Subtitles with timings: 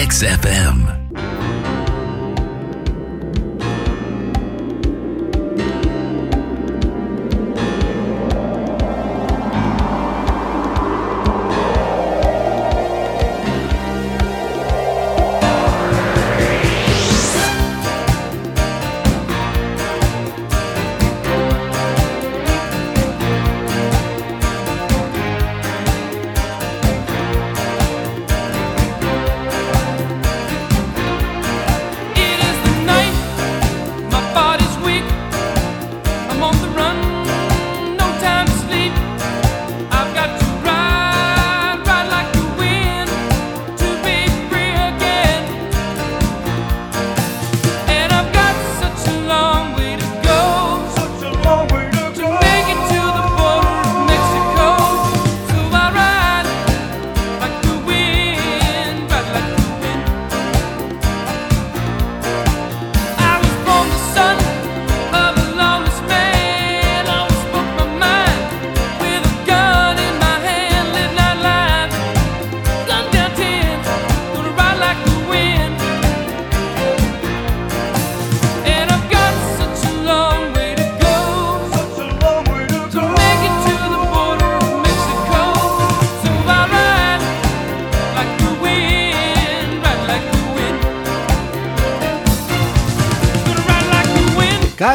[0.00, 0.99] XFM.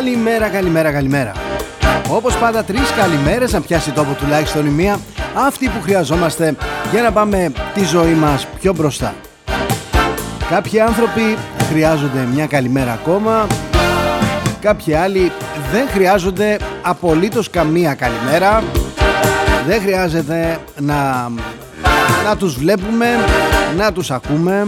[0.06, 1.32] Καλημέρα, καλημέρα, καλημέρα.
[2.10, 5.00] Όπως πάντα τρεις καλημέρες να πιάσει τόπο τουλάχιστον η μία
[5.34, 6.56] αυτή που χρειαζόμαστε
[6.92, 9.16] για να πάμε τη ζωή μας πιο μπροστά.
[10.50, 11.38] Κάποιοι άνθρωποι
[11.70, 13.48] χρειάζονται μια καλημέρα ακόμα
[14.62, 15.32] Κάποιοι άλλοι
[15.72, 18.64] δεν χρειάζονται απολύτως καμία καλημέρα
[19.68, 21.30] Δεν χρειάζεται να,
[22.26, 23.08] να τους βλέπουμε,
[23.78, 24.68] να τους ακούμε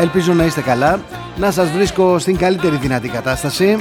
[0.00, 1.00] Ελπίζω να είστε καλά,
[1.36, 3.76] να σας βρίσκω στην καλύτερη δυνατή κατάσταση.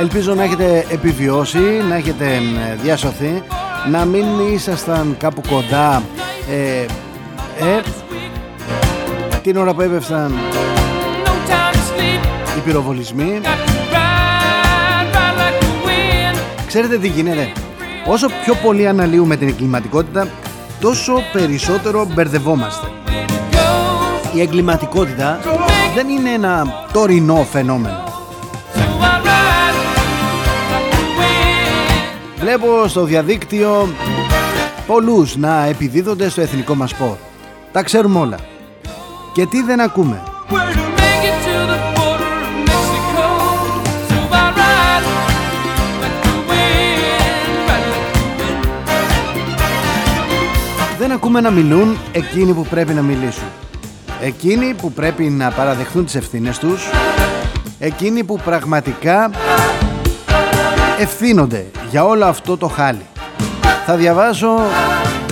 [0.00, 2.40] Ελπίζω να έχετε επιβιώσει, να έχετε
[2.82, 3.42] διασωθεί,
[3.90, 6.02] να μην ήσασταν κάπου κοντά
[6.50, 6.80] ε,
[7.64, 7.80] ε,
[9.42, 10.34] την ώρα που έπεφταν
[12.56, 13.40] οι πυροβολισμοί.
[16.66, 17.52] Ξέρετε τι γίνεται.
[18.06, 20.28] Όσο πιο πολύ αναλύουμε την εγκληματικότητα,
[20.84, 22.86] τόσο περισσότερο μπερδευόμαστε.
[24.34, 25.40] Η εγκληματικότητα
[25.94, 28.02] δεν είναι ένα τωρινό φαινόμενο.
[32.38, 33.88] Βλέπω στο διαδίκτυο
[34.86, 37.16] πολλούς να επιδίδονται στο εθνικό μας σπορ.
[37.72, 38.38] Τα ξέρουμε όλα.
[39.34, 40.22] Και τι δεν ακούμε;
[51.34, 53.48] Δεν ακούμε να μιλούν εκείνοι που πρέπει να μιλήσουν.
[54.20, 56.90] Εκείνοι που πρέπει να παραδεχθούν τις ευθύνες τους.
[57.78, 59.30] Εκείνοι που πραγματικά
[60.98, 63.06] ευθύνονται για όλο αυτό το χάλι.
[63.86, 64.60] Θα διαβάσω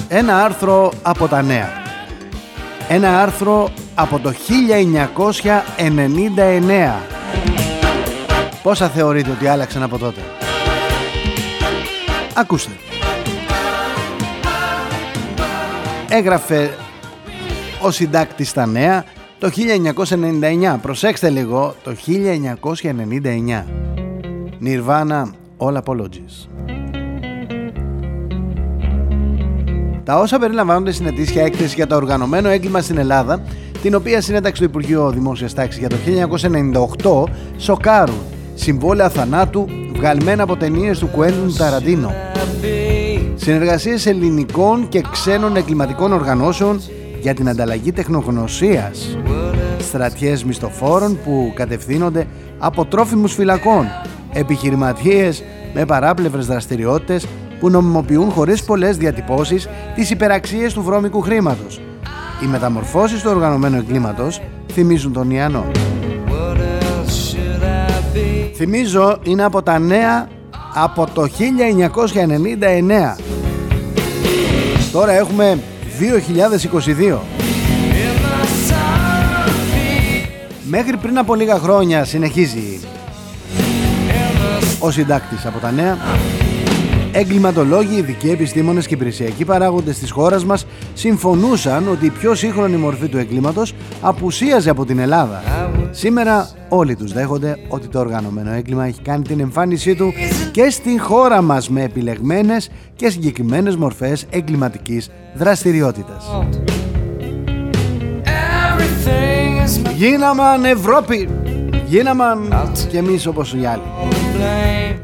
[0.08, 1.68] ένα άρθρο από τα νέα.
[2.88, 7.00] Ένα άρθρο από το 1999.
[8.62, 10.20] Πόσα θεωρείτε ότι άλλαξαν από τότε;
[12.34, 12.91] Ακούστε.
[16.15, 16.71] Έγραφε
[17.83, 19.05] ο συντάκτης στα νέα
[19.39, 19.50] το
[20.75, 20.78] 1999.
[20.83, 23.65] Προσέξτε λίγο, το 1999.
[24.65, 25.23] Nirvana
[25.59, 26.49] All Apologies.
[30.05, 33.43] Τα όσα περιλαμβάνονται στην ετήσια έκθεση για το οργανωμένο έγκλημα στην Ελλάδα,
[33.83, 38.21] την οποία συνέταξε το Υπουργείο Δημόσιας Τάξης για το 1998, σοκάρουν
[38.55, 42.15] συμβόλαια θανάτου βγαλμένα από ταινίες του Κουέντουν Ταραντίνο.
[43.34, 46.81] Συνεργασίες ελληνικών και ξένων εγκληματικών οργανώσεων
[47.20, 49.19] για την ανταλλαγή τεχνογνωσίας.
[49.78, 52.26] Στρατιές μισθοφόρων που κατευθύνονται
[52.59, 53.87] από τρόφιμους φυλακών.
[54.32, 55.44] Επιχειρηματίες
[55.75, 57.26] με παράπλευρες δραστηριότητες
[57.61, 61.81] που νομιμοποιούν χωρίς πολλές διατυπώσεις τις υπεραξίες του βρώμικου χρήματος.
[62.43, 64.40] Οι μεταμορφώσεις του οργανωμένου εγκλήματος
[64.73, 65.64] θυμίζουν τον Ιαννό.
[68.55, 70.29] Θυμίζω είναι από τα νέα
[70.74, 73.16] από το 1999.
[74.92, 75.58] Τώρα έχουμε
[77.12, 77.19] 2022.
[80.62, 82.80] Μέχρι πριν από λίγα χρόνια συνεχίζει
[84.78, 85.98] ο συντάκτης από τα νέα
[87.14, 93.09] Εγκληματολόγοι, ειδικοί επιστήμονες και υπηρεσιακοί παράγοντες της χώρας μας συμφωνούσαν ότι η πιο σύγχρονη μορφή
[93.09, 95.43] του εγκλήματος απουσίαζε από την Ελλάδα.
[95.91, 100.12] Σήμερα όλοι τους δέχονται ότι το οργανωμένο έγκλημα έχει κάνει την εμφάνισή του
[100.50, 106.25] και στην χώρα μας με επιλεγμένες και συγκεκριμένες μορφές εγκληματικής δραστηριότητας.
[109.97, 111.29] Γίναμαν Ευρώπη!
[111.87, 114.21] Γίναμαν κι εμείς όπως οι άλλοι.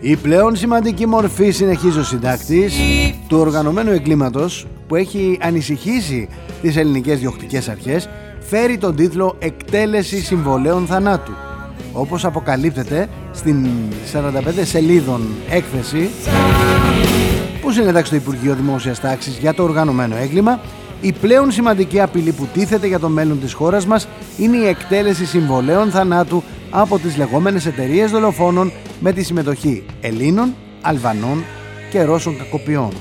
[0.01, 2.75] Η πλέον σημαντική μορφή, συνεχίζει ο συντάκτης,
[3.29, 6.29] του οργανωμένου εγκλήματος που έχει ανησυχήσει
[6.63, 8.09] τις ελληνικές διοκτικές αρχές
[8.41, 11.33] φέρει τον τίτλο «Εκτέλεση συμβολέων θανάτου»
[11.93, 13.67] όπως αποκαλύπτεται στην
[14.13, 14.29] 45
[14.63, 15.21] σελίδων
[15.51, 16.11] έκθεση
[17.61, 20.61] που συνέταξε το Υπουργείο Δημόσιας Τάξης για το οργανωμένο έγκλημα
[21.01, 24.09] η πλέον σημαντική απειλή που τίθεται για το μέλλον της χώρας μας
[24.39, 31.45] είναι η εκτέλεση συμβολέων θανάτου από τις λεγόμενες εταιρείες δολοφόνων με τη συμμετοχή Ελλήνων, Αλβανών
[31.91, 32.93] και Ρώσων κακοποιών.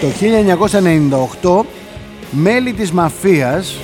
[0.00, 0.10] Το
[1.62, 1.64] 1998
[2.30, 3.76] μέλη της μαφίας,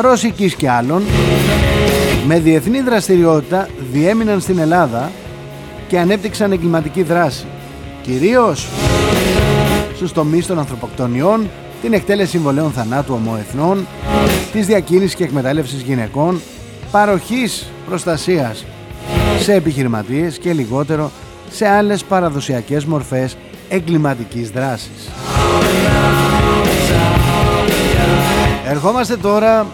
[0.00, 1.02] ρωσικής και άλλων,
[2.26, 5.10] με διεθνή δραστηριότητα διέμειναν στην Ελλάδα
[5.88, 7.46] και ανέπτυξαν εγκληματική δράση,
[8.02, 8.68] κυρίως
[9.94, 11.48] στους τομείς των ανθρωποκτονιών,
[11.82, 13.86] την εκτέλεση συμβολέων θανάτου ομοεθνών,
[14.52, 16.40] της διακίνησης και εκμετάλλευσης γυναικών,
[16.90, 18.64] παροχής προστασίας
[19.40, 21.10] σε επιχειρηματίες και λιγότερο
[21.50, 23.36] σε άλλες παραδοσιακές μορφές
[23.68, 25.10] εγκληματικής δράσης.
[28.66, 29.66] Ερχόμαστε τώρα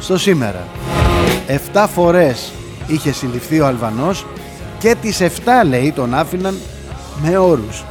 [0.00, 0.64] στο σήμερα.
[1.72, 2.52] 7 φορές
[2.86, 4.26] είχε συλληφθεί ο Αλβανός
[4.78, 5.28] και τις 7
[5.66, 6.54] λέει τον άφηναν
[7.22, 7.84] με όρους.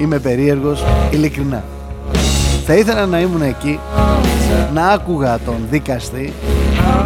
[0.00, 1.64] Είμαι περίεργος ειλικρινά.
[2.66, 3.78] Θα ήθελα να ήμουν εκεί
[4.74, 6.32] να άκουγα τον δικαστή,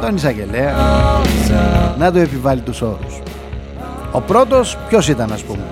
[0.00, 0.74] τον εισαγγελέα,
[1.98, 3.20] να του επιβάλλει τους όρους.
[4.12, 5.62] Ο πρώτος ποιος ήταν ας πούμε;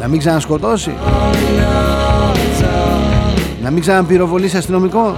[0.00, 0.92] Να μην ξανασκοτώσει;
[3.62, 5.16] Να μην ξαναπυροβολήσει αστυνομικό;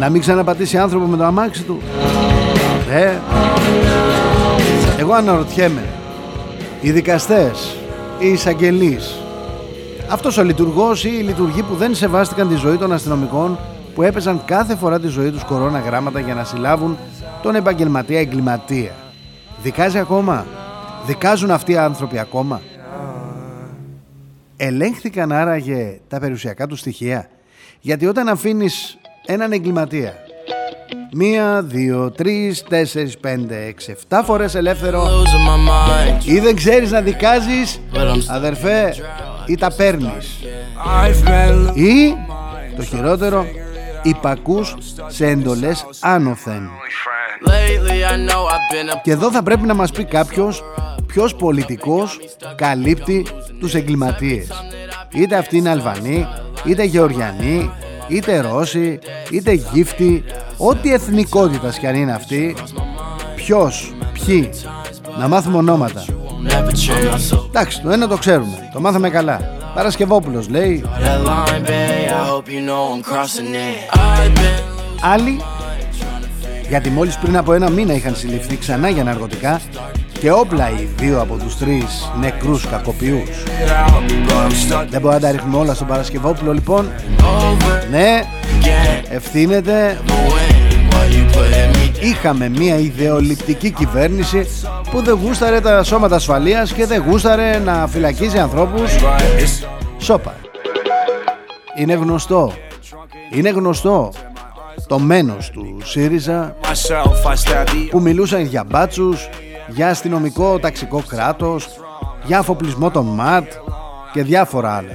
[0.00, 1.80] Να μην ξαναπατήσει άνθρωπο με το αμάξι του;
[2.90, 3.12] Ε,
[4.98, 5.82] εγώ αναρωτιέμαι.
[6.80, 7.76] Οι δικαστές,
[8.18, 9.23] οι εισαγγελείς,
[10.14, 13.58] αυτός ο λειτουργός ή οι λειτουργοί που δεν σεβάστηκαν τη ζωή των αστυνομικών
[13.94, 16.98] που έπαιζαν κάθε φορά τη ζωή τους κορώνα γράμματα για να συλλάβουν
[17.42, 18.90] τον επαγγελματία εγκληματία.
[19.62, 20.46] Δικάζει ακόμα;
[21.06, 22.60] Δικάζουν αυτοί οι άνθρωποι ακόμα;
[24.56, 27.28] Ελέγχθηκαν άραγε τα περιουσιακά τους στοιχεία;
[27.80, 30.12] Γιατί όταν αφήνεις έναν εγκληματία
[31.16, 35.08] Μία, δύο, τρεις, τέσσερις, πέντε, έξι, εφτά φορές ελεύθερο
[36.24, 37.80] Ή δεν ξέρεις να δικάζεις
[38.28, 38.94] Αδερφέ
[39.46, 40.38] Ή τα παίρνεις.
[41.74, 42.14] Ή
[42.76, 43.46] Το χειρότερο
[44.02, 44.74] Υπακούς
[45.06, 46.70] σε εντολές άνωθεν.
[49.02, 50.62] Και εδώ θα πρέπει να μας πει κάποιος
[51.06, 52.20] Ποιος πολιτικός
[52.54, 53.26] καλύπτει
[53.60, 54.48] τους εγκληματίες.
[55.14, 56.26] Είτε αυτοί είναι Αλβανοί
[56.64, 57.70] Είτε Γεωργιανοί
[58.08, 58.98] είτε Ρώσοι,
[59.30, 60.24] είτε Γύφτοι,
[60.56, 62.56] ό,τι εθνικότητας κι αν είναι αυτή,
[63.36, 64.50] ποιος, ποιοι,
[65.18, 66.04] να μάθουμε ονόματα.
[67.46, 69.40] Εντάξει, το ένα το ξέρουμε, το μάθαμε καλά.
[69.74, 70.84] Παρασκευόπουλος λέει
[75.00, 75.40] Άλλοι
[76.68, 79.60] γιατί μόλις πριν από ένα μήνα είχαν συλληφθεί ξανά για ναρκωτικά
[80.20, 83.28] και όπλα οι δύο από τους τρεις νεκρούς κακοποιούς.
[84.90, 86.90] Δεν μπορεί να τα ρίχνουμε όλα στον Παρασκευόπουλο λοιπόν.
[87.90, 88.22] Ναι,
[89.08, 89.98] ευθύνεται.
[92.00, 94.46] Είχαμε μια ιδεολειπτική κυβέρνηση
[94.90, 98.92] που δεν γούσταρε τα σώματα ασφαλείας και δεν γούσταρε να φυλακίζει ανθρώπους.
[99.98, 100.34] Σόπα.
[101.76, 102.52] Είναι γνωστό.
[103.30, 104.12] Είναι γνωστό
[104.86, 106.56] το μένος του ΣΥΡΙΖΑ
[107.90, 109.28] που μιλούσαν για μπάτσους,
[109.68, 111.68] για αστυνομικό ταξικό κράτος,
[112.24, 113.52] για αφοπλισμό των ΜΑΤ
[114.12, 114.92] και διάφορα άλλα.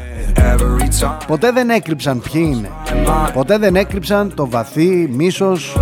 [1.28, 2.70] Ποτέ δεν έκρυψαν ποιοι είναι.
[3.34, 5.78] Ποτέ δεν έκρυψαν το βαθύ μίσος,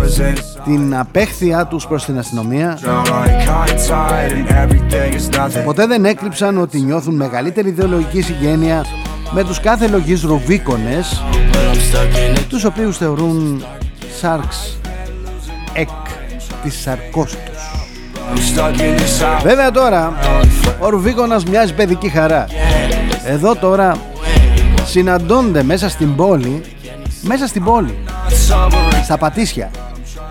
[0.64, 2.78] την απέχθεια τους προς την αστυνομία.
[5.64, 8.84] Ποτέ δεν έκρυψαν ότι νιώθουν μεγαλύτερη ιδεολογική συγγένεια
[9.30, 11.22] με τους κάθε λογής ρουβίκονες
[12.48, 13.64] τους οποίους θεωρούν
[14.20, 14.78] σάρξ
[15.72, 15.88] εκ
[16.62, 17.86] της σαρκός τους.
[19.42, 20.12] Βέβαια τώρα
[20.78, 22.46] ο Ρουβίκονας μοιάζει παιδική χαρά.
[23.26, 23.96] Εδώ τώρα
[24.88, 26.62] συναντώνται μέσα στην πόλη
[27.22, 27.98] μέσα στην πόλη
[29.02, 29.70] στα πατήσια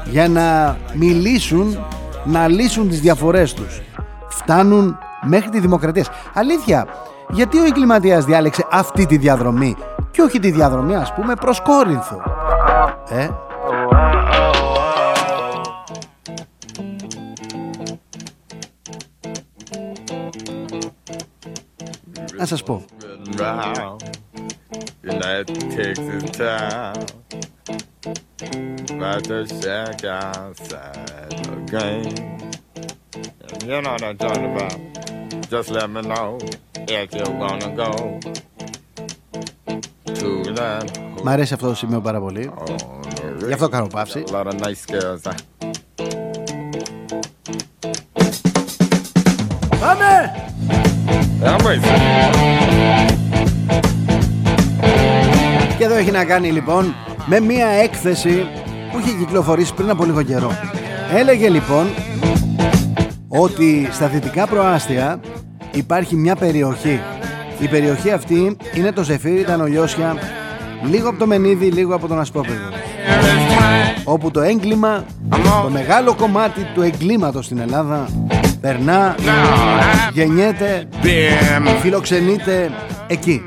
[0.06, 1.78] για να μιλήσουν
[2.24, 3.82] να λύσουν τις διαφορές τους
[4.30, 6.88] φτάνουν μέχρι τη δημοκρατία αλήθεια
[7.30, 9.76] γιατί ο εγκληματίας διάλεξε αυτή τη διαδρομή
[10.12, 12.22] και όχι τη διαδρομή ας πούμε προς Κόρινθο;
[13.10, 13.28] Ε,
[22.38, 22.86] να σας πω.
[29.05, 32.41] About to shack outside the game.
[33.69, 34.79] You know what I'm talking about.
[35.53, 36.29] Just let me know
[36.99, 37.93] if you're gonna go
[40.21, 40.85] to that.
[41.23, 42.53] Μ' αρέσει αυτό το σημείο πάρα πολύ.
[43.47, 44.25] Γι' αυτό κάνω παύση.
[44.29, 45.23] A lot of nice girls.
[49.81, 50.33] Πάμε!
[55.78, 58.46] Και εδώ έχει να κάνει λοιπόν με μια έκθεση
[58.92, 60.52] που είχε κυκλοφορήσει πριν από λίγο καιρό.
[61.16, 61.88] Έλεγε λοιπόν
[63.28, 65.20] ότι στα δυτικά προάστια
[65.72, 67.00] υπάρχει μια περιοχή.
[67.60, 70.16] Η περιοχή αυτή είναι το Ζεφύρι, τα Νολιώσια,
[70.90, 72.70] λίγο από το Μενίδη, λίγο από τον Ασπόπεδο.
[74.04, 75.04] Όπου το έγκλημα,
[75.64, 78.10] το μεγάλο κομμάτι του εγκλήματος στην Ελλάδα
[78.62, 79.16] περνά,
[80.14, 80.88] γεννιέται,
[81.82, 82.72] φιλοξενείται
[83.08, 83.42] εκεί.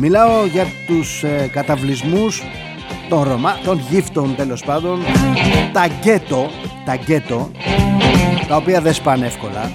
[0.00, 2.42] Μιλάω για τους ε, καταβλισμούς
[3.08, 5.00] των Ρωμά, των γύφτων τέλος πάντων,
[5.72, 6.50] τα γκέτο,
[6.84, 7.50] τα γκέτο,
[8.48, 9.72] τα οποία δεν σπάνε εύκολα.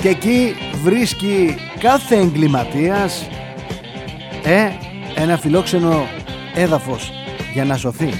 [0.00, 3.28] Και εκεί βρίσκει κάθε εγκληματίας
[4.44, 4.68] ε,
[5.14, 6.06] ένα φιλόξενο
[6.54, 7.12] έδαφος
[7.52, 8.10] για να σωθεί.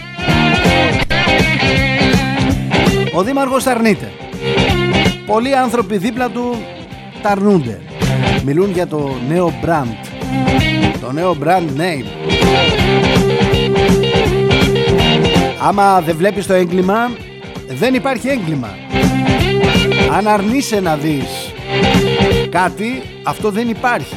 [3.14, 4.12] Ο Δήμαρχος αρνείται.
[5.26, 6.56] Πολλοί άνθρωποι δίπλα του
[7.22, 7.80] ταρνούνται.
[8.44, 10.06] Μιλούν για το νέο brand.
[11.00, 12.06] Το νέο brand name.
[15.62, 17.10] Άμα δεν βλέπεις το έγκλημα,
[17.68, 18.68] δεν υπάρχει έγκλημα.
[20.16, 21.52] Αν αρνείσαι να δεις
[22.50, 24.16] κάτι, αυτό δεν υπάρχει.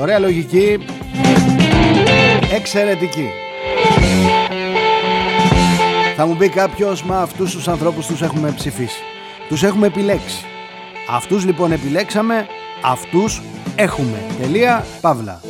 [0.00, 0.78] Ωραία λογική.
[2.54, 3.28] Εξαιρετική.
[6.16, 9.02] Θα μου πει κάποιος, μα αυτούς τους ανθρώπους τους έχουμε ψηφίσει.
[9.48, 10.44] Τους έχουμε επιλέξει.
[11.10, 12.46] Αυτούς λοιπόν επιλέξαμε,
[12.82, 13.42] αυτούς
[13.76, 14.22] έχουμε.
[14.40, 15.40] Τελεία, παύλα.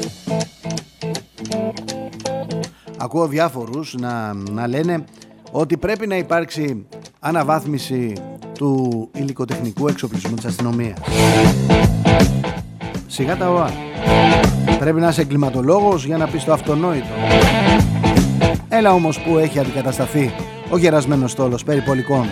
[2.96, 5.04] Ακούω διάφορους να, να λένε
[5.50, 6.86] ότι πρέπει να υπάρξει
[7.20, 8.12] αναβάθμιση
[8.58, 10.98] του υλικοτεχνικού εξοπλισμού της αστυνομίας.
[13.06, 13.72] Σιγά τα ΟΑ.
[14.78, 17.06] Πρέπει να είσαι εγκληματολόγος για να πεις το αυτονόητο.
[18.68, 20.32] Έλα όμως που έχει αντικατασταθεί
[20.70, 22.26] ο γερασμένος στόλος περιπολικών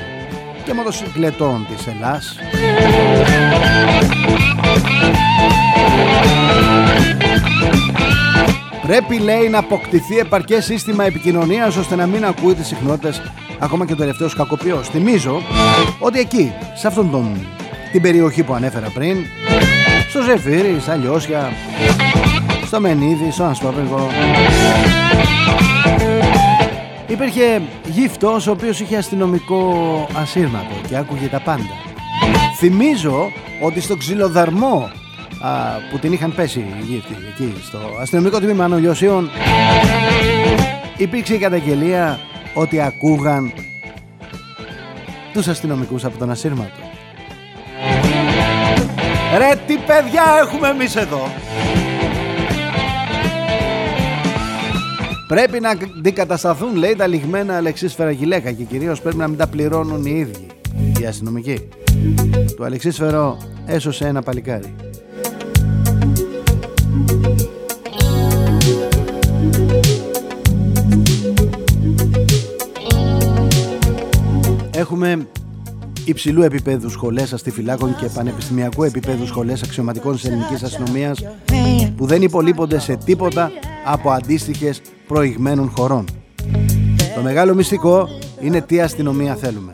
[0.64, 2.36] και μοτοσυκλετών της Ελλάς.
[8.86, 13.22] Πρέπει λέει να αποκτηθεί επαρκές σύστημα επικοινωνίας ώστε να μην ακούει τις συχνότητες
[13.58, 14.88] ακόμα και ο τελευταίος κακοποιός.
[14.88, 15.42] Θυμίζω
[15.98, 17.46] ότι εκεί, σε αυτόν τον,
[17.92, 19.16] την περιοχή που ανέφερα πριν,
[20.08, 21.52] στο Ζεφύρι, στα Λιώσια,
[22.66, 24.08] στο Μενίδη, στο Ανσπρόπεργο,
[27.06, 31.85] υπήρχε γύφτος ο οποίος είχε αστυνομικό ασύρματο και άκουγε τα πάντα.
[32.58, 33.32] Θυμίζω
[33.62, 34.90] ότι στο ξυλοδαρμό
[35.40, 35.50] α,
[35.90, 39.30] που την είχαν πέσει οι εκεί στο αστυνομικό τμήμα Ανογιωσίων
[40.96, 42.18] υπήρξε η καταγγελία
[42.54, 43.52] ότι ακούγαν
[45.32, 46.80] τους αστυνομικούς από τον ασύρματο.
[49.38, 51.30] Ρε τι παιδιά έχουμε εμείς εδώ
[55.26, 60.04] Πρέπει να αντικατασταθούν λέει τα λιγμένα αλεξίσφαιρα γυλαίκα και κυρίως πρέπει να μην τα πληρώνουν
[60.04, 60.55] οι ίδιοι
[61.00, 61.68] οι αστυνομικοί.
[62.56, 64.74] Το αλεξίσφαιρο έσωσε ένα παλικάρι.
[74.76, 75.26] Έχουμε
[76.04, 81.22] υψηλού επίπεδου σχολές αστιφυλάκων και πανεπιστημιακού επίπεδου σχολές αξιωματικών τη ελληνικής αστυνομίας
[81.96, 83.50] που δεν υπολείπονται σε τίποτα
[83.84, 86.04] από αντίστοιχες προηγμένων χωρών.
[87.14, 88.08] Το μεγάλο μυστικό
[88.40, 89.72] είναι τι αστυνομία θέλουμε.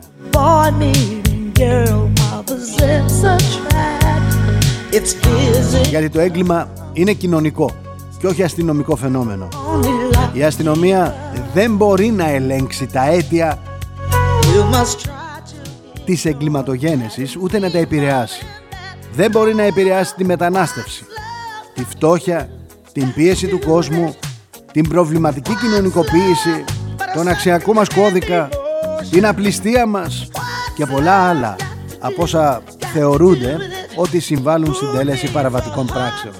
[5.89, 7.71] Γιατί το έγκλημα είναι κοινωνικό
[8.19, 9.47] και όχι αστυνομικό φαινόμενο.
[10.33, 11.15] Η αστυνομία
[11.53, 13.59] δεν μπορεί να ελέγξει τα αίτια
[16.05, 18.45] της εγκληματογένεσης ούτε να τα επηρεάσει.
[19.15, 21.05] Δεν μπορεί να επηρεάσει τη μετανάστευση,
[21.73, 22.49] τη φτώχεια,
[22.91, 24.15] την πίεση του κόσμου,
[24.71, 26.63] την προβληματική κοινωνικοποίηση,
[27.13, 28.49] τον αξιακό μας κώδικα,
[29.09, 30.27] την απληστία μας
[30.75, 31.55] και πολλά άλλα
[31.99, 32.61] από όσα
[32.93, 33.57] θεωρούνται
[33.95, 36.33] ότι συμβάλλουν στην τέλεση παραβατικών πράξεων.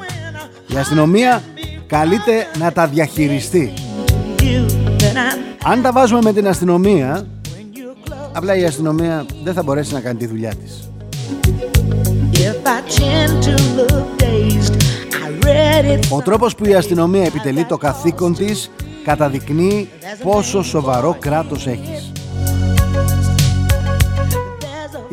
[0.67, 1.41] Η αστυνομία
[1.87, 3.73] καλείται να τα διαχειριστεί.
[5.63, 7.27] Αν τα βάζουμε με την αστυνομία,
[8.33, 10.89] απλά η αστυνομία δεν θα μπορέσει να κάνει τη δουλειά της.
[16.09, 18.71] Ο τρόπος που η αστυνομία επιτελεί το καθήκον της
[19.03, 19.89] καταδεικνύει
[20.23, 22.12] πόσο σοβαρό κράτος έχεις.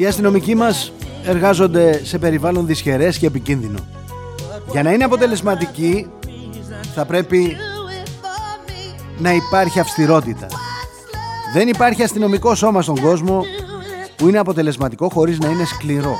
[0.00, 0.92] Οι αστυνομικοί μας
[1.24, 3.78] εργάζονται σε περιβάλλον δυσχερές και επικίνδυνο.
[4.70, 6.06] Για να είναι αποτελεσματικοί
[6.94, 7.56] θα πρέπει
[9.18, 10.46] να υπάρχει αυστηρότητα.
[11.54, 13.44] Δεν υπάρχει αστυνομικό σώμα στον κόσμο
[14.16, 16.16] που είναι αποτελεσματικό χωρίς να είναι σκληρό.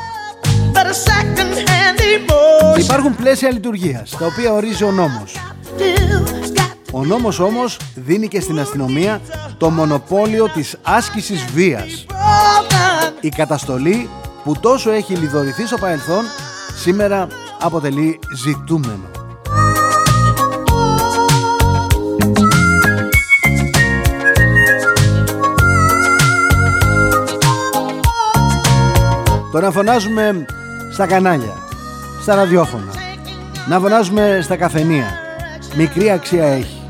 [2.79, 5.37] Υπάρχουν πλαίσια λειτουργίας, τα οποία ορίζει ο νόμος.
[6.93, 9.21] Ο νόμος όμως δίνει και στην αστυνομία
[9.59, 12.07] το μονοπόλιο της άσκησης βίας.
[13.21, 14.09] Η καταστολή
[14.45, 16.25] που τόσο έχει λιδωρηθεί στο παρελθόν
[16.77, 17.27] σήμερα
[17.61, 19.11] αποτελεί ζητούμενο.
[29.53, 30.47] Το να φωνάζουμε
[30.93, 31.57] στα κανάλια,
[32.23, 32.93] στα ραδιόφωνα,
[33.69, 35.07] να φωνάζουμε στα καφενεία,
[35.77, 36.83] μικρή αξία έχει.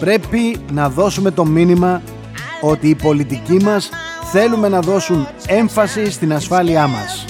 [0.00, 2.02] Πρέπει να δώσουμε το μήνυμα
[2.66, 3.88] ότι οι πολιτικοί μας
[4.32, 7.24] θέλουμε να δώσουν έμφαση στην ασφάλειά μας.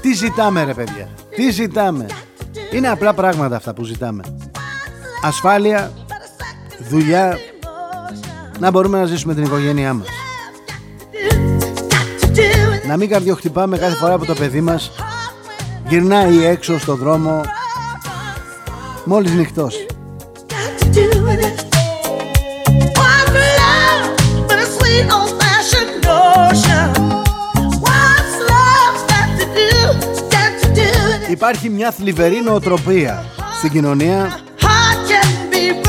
[0.00, 2.06] Τι ζητάμε ρε παιδιά, τι ζητάμε.
[2.72, 4.22] Είναι απλά πράγματα αυτά που ζητάμε.
[5.22, 5.92] Ασφάλεια,
[6.88, 7.38] δουλειά,
[8.58, 10.08] να μπορούμε να ζήσουμε την οικογένειά μας.
[12.86, 14.90] Να μην καρδιοχτυπάμε κάθε φορά που το παιδί μας
[15.88, 17.40] γυρνάει έξω στο δρόμο
[19.04, 19.86] μόλις νυχτώσει.
[31.30, 33.24] Υπάρχει μια θλιβερή νοοτροπία
[33.58, 34.40] στην κοινωνία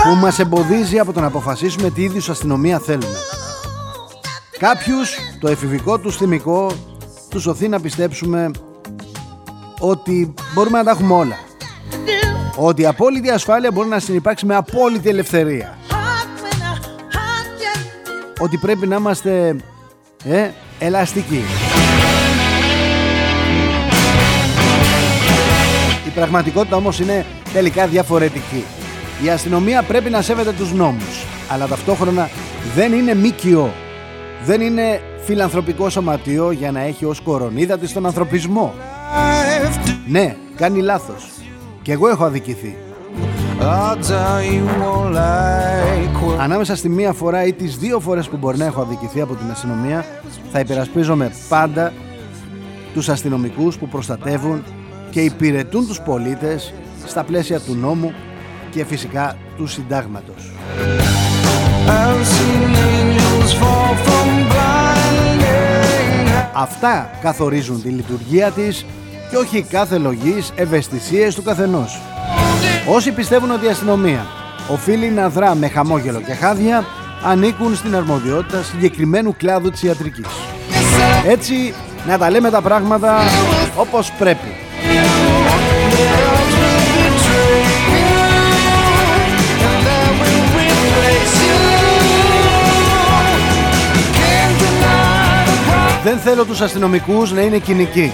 [0.04, 3.18] που μας εμποδίζει από το να αποφασίσουμε τι είδους αστυνομία θέλουμε.
[4.58, 6.72] Κάποιους το εφηβικό τους θυμικό
[7.30, 8.52] τους σωθεί να πιστέψουμε
[9.80, 11.51] ότι μπορούμε να τα έχουμε όλα.
[12.56, 15.78] Ότι η απόλυτη ασφάλεια μπορεί να συνεπάρξει με απόλυτη ελευθερία.
[18.40, 19.56] Ότι πρέπει να είμαστε
[20.24, 21.44] ε, ελαστικοί.
[26.08, 28.64] Η πραγματικότητα όμως είναι τελικά διαφορετική.
[29.24, 32.30] Η αστυνομία πρέπει να σέβεται τους νόμους, αλλά ταυτόχρονα
[32.76, 33.74] δεν είναι μίκιο.
[34.46, 38.74] Δεν είναι φιλανθρωπικό σωματείο για να έχει ως κορονίδα της τον ανθρωπισμό.
[40.08, 41.41] Ναι, κάνει λάθος.
[41.82, 42.78] Και εγώ έχω αδικηθεί.
[46.40, 49.52] Ανάμεσα στη μία φορά ή τις δύο φορές που μπορεί να έχω αδικηθεί από την
[49.52, 50.06] αστυνομία
[50.52, 51.94] θα υπερασπίζομαι πάντα
[52.94, 54.64] τους αστυνομικούς που προστατεύουν
[55.10, 56.74] και υπηρετούν τους πολίτες
[57.06, 58.14] στα πλαίσια του νόμου
[58.72, 60.52] και φυσικά του συντάγματος.
[66.54, 68.86] Αυτά καθορίζουν τη λειτουργία της
[69.32, 72.00] και όχι κάθε λογής ευαισθησίες του καθενός.
[72.88, 74.26] Όσοι πιστεύουν ότι η αστυνομία
[74.68, 76.86] οφείλει να δρά με χαμόγελο και χάδια
[77.24, 80.26] ανήκουν στην αρμοδιότητα συγκεκριμένου κλάδου της ιατρικής.
[81.28, 81.74] Έτσι
[82.08, 83.18] να τα λέμε τα πράγματα
[83.76, 84.56] όπως πρέπει.
[96.04, 98.12] Δεν θέλω τους αστυνομικούς να είναι κοινικοί.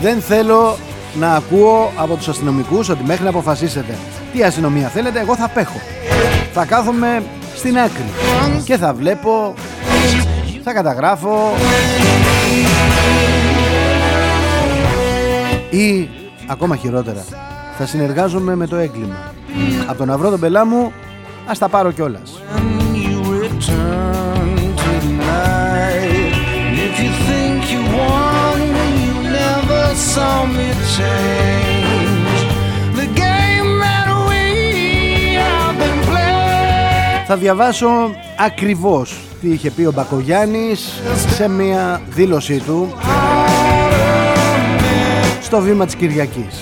[0.00, 0.76] Δεν θέλω
[1.18, 3.94] να ακούω από τους αστυνομικούς ότι μέχρι να αποφασίσετε
[4.32, 5.80] τι αστυνομία θέλετε, εγώ θα απέχω.
[6.52, 7.22] Θα κάθομαι
[7.56, 8.04] στην άκρη
[8.64, 9.54] και θα βλέπω,
[10.64, 11.52] θα καταγράφω
[15.70, 16.08] ή
[16.46, 17.24] ακόμα χειρότερα
[17.78, 19.32] θα συνεργάζομαι με το έγκλημα.
[19.86, 20.92] Από το να βρω τον πελά μου,
[21.46, 22.42] ας τα πάρω κιόλας.
[37.30, 37.88] Θα διαβάσω
[38.38, 41.02] ακριβώς τι είχε πει ο Μπακογιάννης
[41.34, 42.94] σε μια δήλωσή του
[45.42, 46.56] στο βήμα της Κυριακής.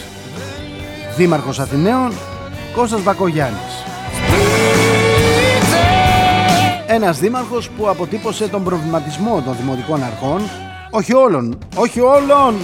[1.17, 2.13] Δήμαρχος Αθηναίων
[2.75, 3.85] Κώστας Μπακογιάννης.
[6.87, 10.41] Ένας δήμαρχος που αποτύπωσε τον προβληματισμό των δημοτικών αρχών
[10.91, 12.55] όχι όλων, όχι όλων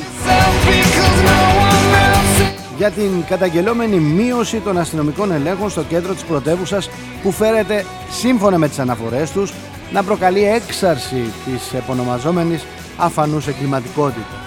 [2.77, 6.91] για την καταγγελόμενη μείωση των αστυνομικών ελέγχων στο κέντρο της πρωτεύουσας
[7.23, 9.53] που φέρεται σύμφωνα με τις αναφορές τους
[9.93, 12.65] να προκαλεί έξαρση της επωνομαζόμενης
[12.97, 14.41] αφανούς εγκληματικότητας.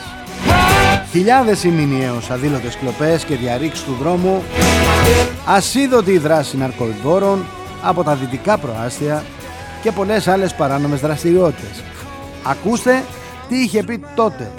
[1.12, 4.44] Χιλιάδες οι μηνιαίως αδήλωτες κλοπές και διαρρήξεις του δρόμου,
[5.46, 7.46] ασίδωτη δράση ναρκοειδόρων
[7.84, 9.24] από τα δυτικά προάστια
[9.82, 11.84] και πολλές άλλες παράνομες δραστηριότητες.
[12.44, 13.04] Ακούστε
[13.50, 14.52] τι είχε πει τότε.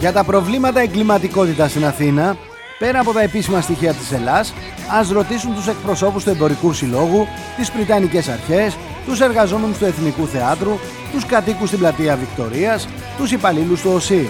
[0.00, 2.36] Για τα προβλήματα εγκληματικότητας στην Αθήνα,
[2.78, 4.52] πέρα από τα επίσημα στοιχεία της Ελλάς,
[4.98, 7.26] ας ρωτήσουν τους εκπροσώπους του Εμπορικού Συλλόγου,
[7.56, 8.76] τις Πριτανικές Αρχές,
[9.06, 10.78] τους εργαζόμενους του Εθνικού Θεάτρου,
[11.12, 14.28] τους κατοίκους στην πλατεία Βικτορίας, τους υπαλλήλους του ΟΣΥ.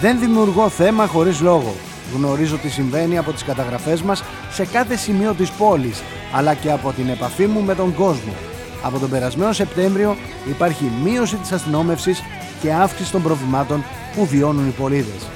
[0.00, 1.74] Δεν δημιουργώ θέμα χωρίς λόγο.
[2.14, 6.92] Γνωρίζω τι συμβαίνει από τις καταγραφές μας σε κάθε σημείο της πόλης, αλλά και από
[6.92, 8.32] την επαφή μου με τον κόσμο.
[8.82, 10.16] Από τον περασμένο Σεπτέμβριο
[10.48, 12.22] υπάρχει μείωση της αστυνόμευσης
[12.62, 15.28] και αύξηση των προβλημάτων που βιώνουν οι πολίτες.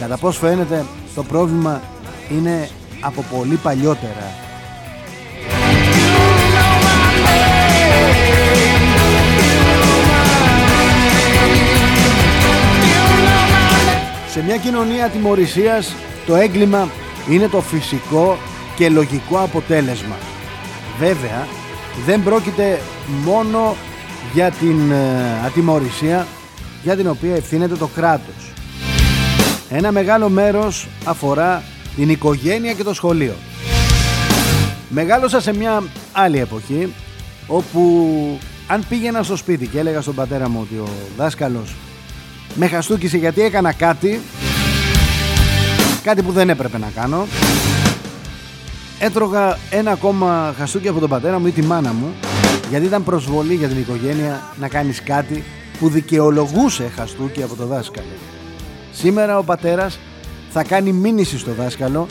[0.00, 0.84] Κατά πώς φαίνεται
[1.14, 1.80] το πρόβλημα
[2.30, 2.68] είναι
[3.00, 4.49] από πολύ παλιότερα.
[14.30, 15.94] Σε μια κοινωνία τιμωρησίας
[16.26, 16.88] το έγκλημα
[17.30, 18.38] είναι το φυσικό
[18.76, 20.16] και λογικό αποτέλεσμα.
[20.98, 21.46] Βέβαια
[22.06, 22.80] δεν πρόκειται
[23.24, 23.76] μόνο
[24.32, 26.26] για την ε, ατιμορρησία
[26.82, 28.52] για την οποία ευθύνεται το κράτος.
[29.70, 31.62] Ένα μεγάλο μέρος αφορά
[31.96, 33.34] την οικογένεια και το σχολείο.
[34.88, 36.92] Μεγάλωσα σε μια άλλη εποχή
[37.46, 41.74] όπου αν πήγαινα στο σπίτι και έλεγα στον πατέρα μου ότι ο δάσκαλος
[42.54, 44.20] με χαστούκησε γιατί έκανα κάτι
[46.02, 47.26] κάτι που δεν έπρεπε να κάνω
[48.98, 52.14] έτρωγα ένα ακόμα χαστούκι από τον πατέρα μου ή τη μάνα μου
[52.70, 55.44] γιατί ήταν προσβολή για την οικογένεια να κάνεις κάτι
[55.78, 58.06] που δικαιολογούσε χαστούκι από το δάσκαλο.
[58.92, 59.98] Σήμερα ο πατέρας
[60.50, 62.06] θα κάνει μήνυση στο δάσκαλο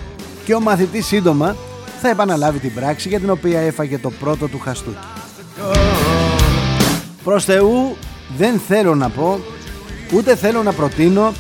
[0.46, 1.56] και ο μαθητής σύντομα
[2.02, 4.98] θα επαναλάβει την πράξη για την οποία έφαγε το πρώτο του χαστούκι.
[7.24, 7.98] Προς Θεού
[8.38, 9.40] δεν θέλω να πω,
[10.14, 11.34] ούτε θέλω να προτείνω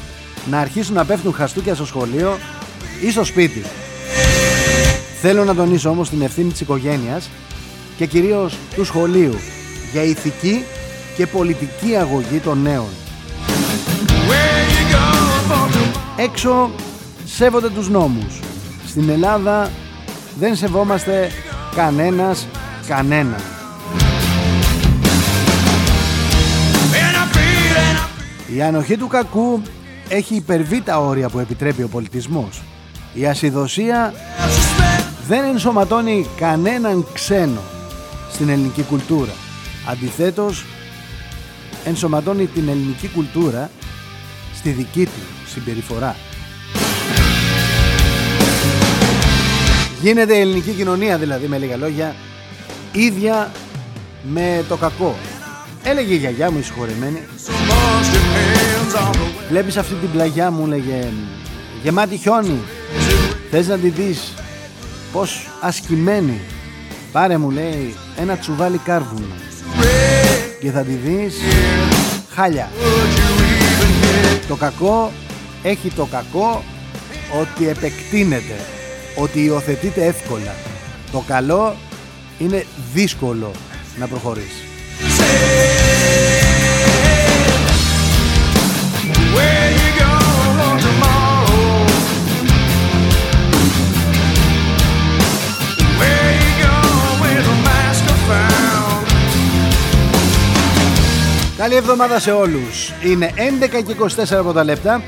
[0.49, 2.37] να αρχίσουν να πέφτουν χαστούκια στο σχολείο
[3.01, 3.63] ή στο σπίτι.
[5.21, 7.29] Θέλω να τονίσω όμως την ευθύνη της οικογένειας
[7.97, 9.35] και κυρίως του σχολείου
[9.91, 10.63] για ηθική
[11.15, 12.89] και πολιτική αγωγή των νέων.
[16.15, 16.71] Έξω
[17.25, 18.39] σέβονται τους νόμους.
[18.87, 19.71] Στην Ελλάδα
[20.39, 21.31] δεν σεβόμαστε
[21.75, 22.47] κανένας
[22.87, 23.58] κανέναν.
[28.55, 29.61] Η ανοχή του κακού
[30.09, 32.61] έχει υπερβεί τα όρια που επιτρέπει ο πολιτισμός.
[33.13, 34.13] Η ασυδοσία
[35.27, 37.61] δεν ενσωματώνει κανέναν ξένο
[38.31, 39.33] στην ελληνική κουλτούρα.
[39.89, 40.65] Αντιθέτως,
[41.85, 43.69] ενσωματώνει την ελληνική κουλτούρα
[44.55, 46.15] στη δική του συμπεριφορά.
[50.01, 52.15] Γίνεται η ελληνική κοινωνία δηλαδή με λίγα λόγια
[52.91, 53.51] ίδια
[54.23, 55.15] με το κακό.
[55.83, 57.19] Έλεγε η γιαγιά μου η συγχωρεμένη
[59.49, 61.07] Βλέπεις αυτή την πλαγιά μου λέγε
[61.83, 62.59] γεμάτη χιόνι
[63.51, 64.33] Θες να τη δεις;
[65.11, 66.39] Πως ασκημένη
[67.11, 69.35] Πάρε μου λέει ένα τσουβάλι κάρβουνο
[70.59, 71.35] και θα τη δεις;
[72.35, 72.69] Χάλια.
[74.47, 75.11] Το κακό
[75.63, 76.63] έχει το κακό
[77.41, 78.55] ότι επεκτείνεται,
[79.15, 80.55] ότι υιοθετείται εύκολα.
[81.11, 81.75] Το καλό
[82.37, 83.51] είναι δύσκολο
[83.97, 84.63] να προχωρήσει.
[101.59, 102.93] Καλή εβδομάδα σε όλους.
[103.03, 103.95] Είναι 11 και
[104.33, 105.01] 24 από τα λεπτά.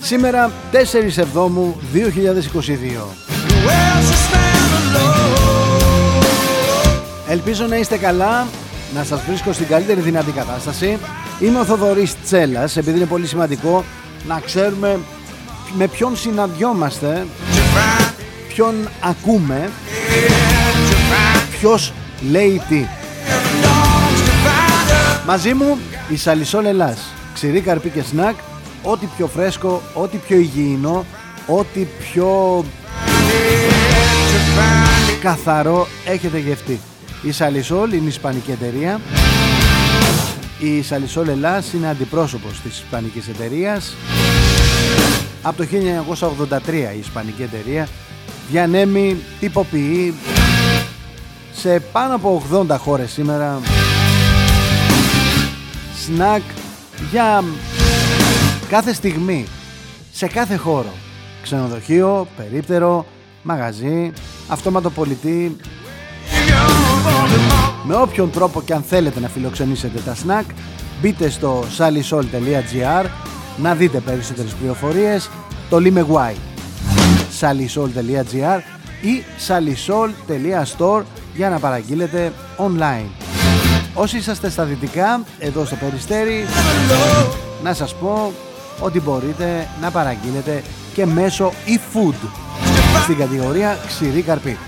[0.00, 0.76] Σήμερα 4
[1.16, 1.96] Εβδόμου 2022.
[7.28, 8.46] Ελπίζω να είστε καλά,
[8.94, 10.98] να σας βρίσκω στην καλύτερη δυνατή κατάσταση.
[11.40, 13.84] Είμαι ο Θοδωρής Τσέλας, επειδή είναι πολύ σημαντικό
[14.26, 14.98] να ξέρουμε
[15.76, 17.26] με ποιον συναντιόμαστε,
[18.48, 19.70] ποιον ακούμε,
[21.58, 21.92] ποιος
[22.30, 22.86] λέει τι.
[25.26, 26.98] Μαζί μου η Σαλισόλ Ελλάς.
[27.34, 28.34] Ξηρή καρπί και σνακ,
[28.82, 31.04] ό,τι πιο φρέσκο, ό,τι πιο υγιεινό,
[31.46, 32.64] ό,τι πιο
[35.20, 36.80] καθαρό έχετε γευτεί.
[37.22, 39.00] Η Σαλισόλ είναι η ισπανική εταιρεία.
[40.58, 43.94] Η Σαλισόλ Ελλάς είναι αντιπρόσωπος της ισπανικής εταιρείας.
[45.42, 47.88] Από το 1983 η ισπανική εταιρεία
[48.50, 50.14] διανέμει, τυποποιεί
[51.52, 53.60] σε πάνω από 80 χώρες σήμερα
[56.04, 56.42] σνακ
[57.10, 57.44] για
[58.68, 59.46] κάθε στιγμή,
[60.12, 60.92] σε κάθε χώρο.
[61.42, 63.06] Ξενοδοχείο, περίπτερο,
[63.42, 64.12] μαγαζί,
[64.48, 65.56] αυτόματο πολιτή.
[67.84, 70.44] Με όποιον τρόπο και αν θέλετε να φιλοξενήσετε τα σνακ,
[71.00, 73.06] μπείτε στο salisol.gr
[73.56, 75.30] να δείτε περισσότερες πληροφορίες
[75.70, 76.34] το Lime Y
[77.40, 78.60] salisol.gr
[79.00, 81.02] ή salisol.store
[81.34, 83.21] για να παραγγείλετε online.
[83.94, 86.46] Όσοι είσαστε στα δυτικά, εδώ στο Περιστέρι,
[87.62, 88.32] να σας πω
[88.80, 90.62] ότι μπορείτε να παραγγείλετε
[90.94, 92.14] και μέσω e-food
[93.02, 94.58] στην κατηγορία ξηρή καρπή.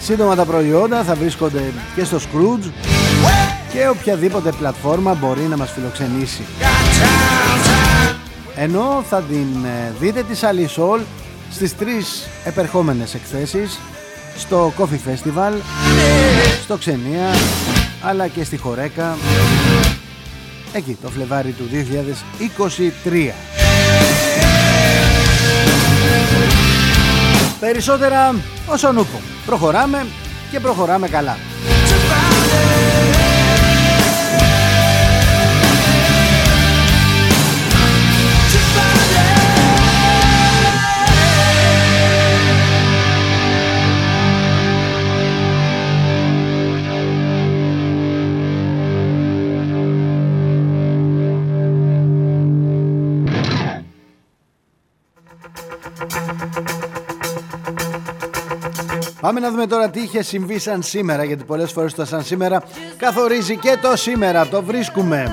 [0.00, 2.70] Σύντομα τα προϊόντα θα βρίσκονται και στο Scrooge
[3.72, 6.42] και οποιαδήποτε πλατφόρμα μπορεί να μας φιλοξενήσει.
[8.56, 11.00] Ενώ θα την ε, δείτε τη Σαλισόλ
[11.54, 13.78] στις τρεις επερχόμενες εκθέσεις
[14.36, 15.52] στο Coffee Festival,
[16.62, 17.30] στο Ξενία
[18.02, 19.16] αλλά και στη Χορέκα
[20.72, 21.64] εκεί το Φλεβάρι του
[23.04, 23.32] 2023.
[27.60, 28.34] Περισσότερα
[28.66, 29.20] όσον ούπο.
[29.46, 30.06] Προχωράμε
[30.50, 31.36] και προχωράμε καλά.
[59.22, 62.62] Πάμε να δούμε τώρα τι είχε συμβεί σαν σήμερα γιατί πολλές φορές το σαν σήμερα
[62.96, 65.26] καθορίζει και το σήμερα, το βρίσκουμε.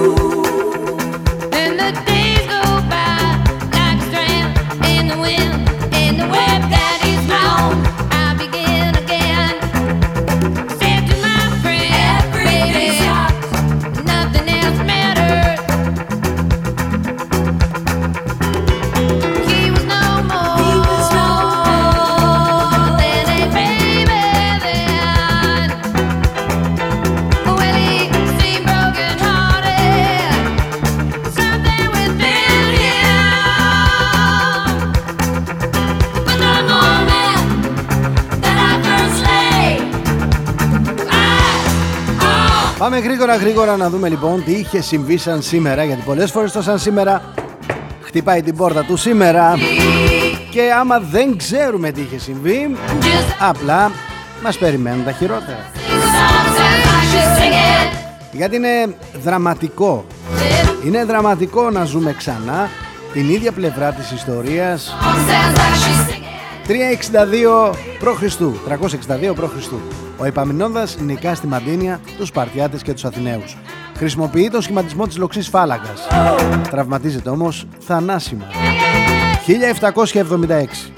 [0.00, 0.29] Πάμε
[43.00, 46.78] γρήγορα γρήγορα να δούμε λοιπόν τι είχε συμβεί σαν σήμερα γιατί πολλές φορές το σαν
[46.78, 47.22] σήμερα
[48.02, 49.56] χτυπάει την πόρτα του σήμερα
[50.50, 52.76] και άμα δεν ξέρουμε τι είχε συμβεί
[53.38, 53.90] απλά
[54.42, 55.70] μας περιμένουν τα χειρότερα.
[58.32, 60.04] Γιατί είναι δραματικό.
[60.86, 62.68] Είναι δραματικό να ζούμε ξανά
[63.12, 64.96] την ίδια πλευρά της ιστορίας
[66.68, 68.22] 362 π.Χ.
[69.22, 70.09] 362 π.Χ.
[70.20, 73.56] Ο Επαμινώντας νικά στη Μαντίνια τους Σπαρτιάτες και τους Αθηναίους.
[73.96, 76.06] Χρησιμοποιεί το σχηματισμό της λοξής φάλαγγας.
[76.70, 78.44] Τραυματίζεται όμως θανάσιμα.
[79.46, 80.92] 1776.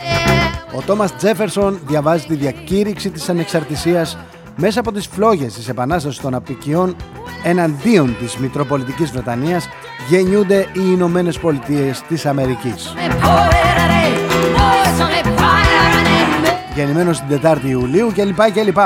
[0.77, 4.19] Ο Τόμας Τζέφερσον διαβάζει τη διακήρυξη της ανεξαρτησίας
[4.57, 6.97] μέσα από τις φλόγες της Επανάστασης των Απικιών
[7.45, 9.69] εναντίον της Μητροπολιτικής Βρετανίας
[10.09, 12.95] γεννιούνται οι Ηνωμένες Πολιτείες της Αμερικής
[16.75, 18.53] γεννημένος την 4η Ιουλίου κλπ.
[18.53, 18.79] κλπ.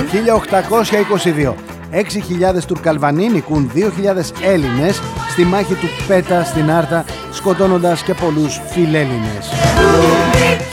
[0.00, 1.54] 1822.
[1.92, 3.80] 6.000 Τουρκαλβανοί νικούν 2.000
[4.42, 9.48] Έλληνες στη μάχη του Πέτα στην Άρτα σκοτώνοντας και πολλούς φιλέλληνες.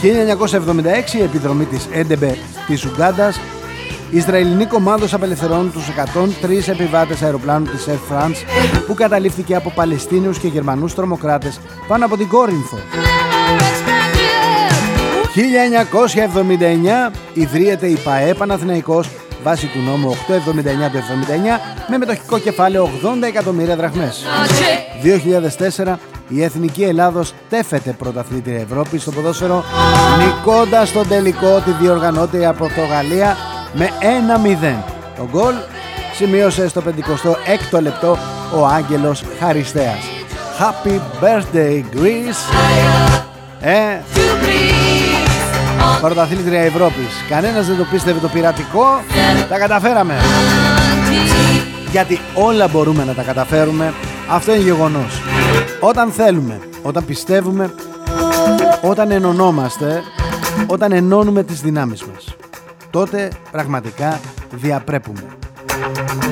[0.02, 2.36] 1976 η επιδρομή της Έντεμπε
[2.66, 3.40] της Ουγκάντας
[4.10, 8.36] Ισραηλινή κομμάδος απελευθερώνουν τους 103 επιβάτες αεροπλάνου της Air France
[8.86, 12.78] που καταλήφθηκε από Παλαιστίνιους και Γερμανούς τρομοκράτες πάνω από την Κόρινθο.
[15.34, 19.08] 1979 ιδρύεται η ΠαΕ Παναθηναϊκός
[19.42, 20.14] βάσει του νόμου 879
[20.92, 24.24] του 79 με μετοχικό κεφάλαιο 80 εκατομμύρια δραχμές.
[25.84, 25.94] 2004
[26.28, 29.64] η Εθνική Ελλάδος τέφεται πρωταθλήτρια Ευρώπη στο ποδόσφαιρο
[30.18, 33.36] νικώντας τον τελικό τη διοργανώτρια Πορτογαλία
[33.72, 33.88] με
[34.70, 34.82] 1-0.
[35.16, 35.54] Το γκολ
[36.14, 36.82] σημείωσε στο
[37.72, 38.18] 56ο λεπτό
[38.54, 40.08] ο Άγγελος Χαριστέας.
[40.58, 42.42] Happy birthday Greece!
[43.60, 44.00] Ε,
[46.00, 47.24] Πρωταθλήτρια Ευρώπης.
[47.28, 49.00] Κανένας δεν το πίστευε το πειρατικό.
[49.48, 50.14] Τα καταφέραμε.
[51.90, 53.92] Γιατί όλα μπορούμε να τα καταφέρουμε.
[54.30, 55.22] Αυτό είναι γεγονός.
[55.80, 57.74] Όταν θέλουμε, όταν πιστεύουμε,
[58.82, 60.02] όταν ενωνόμαστε,
[60.66, 62.36] όταν ενώνουμε τις δυνάμεις μας,
[62.90, 65.24] τότε πραγματικά διαπρέπουμε.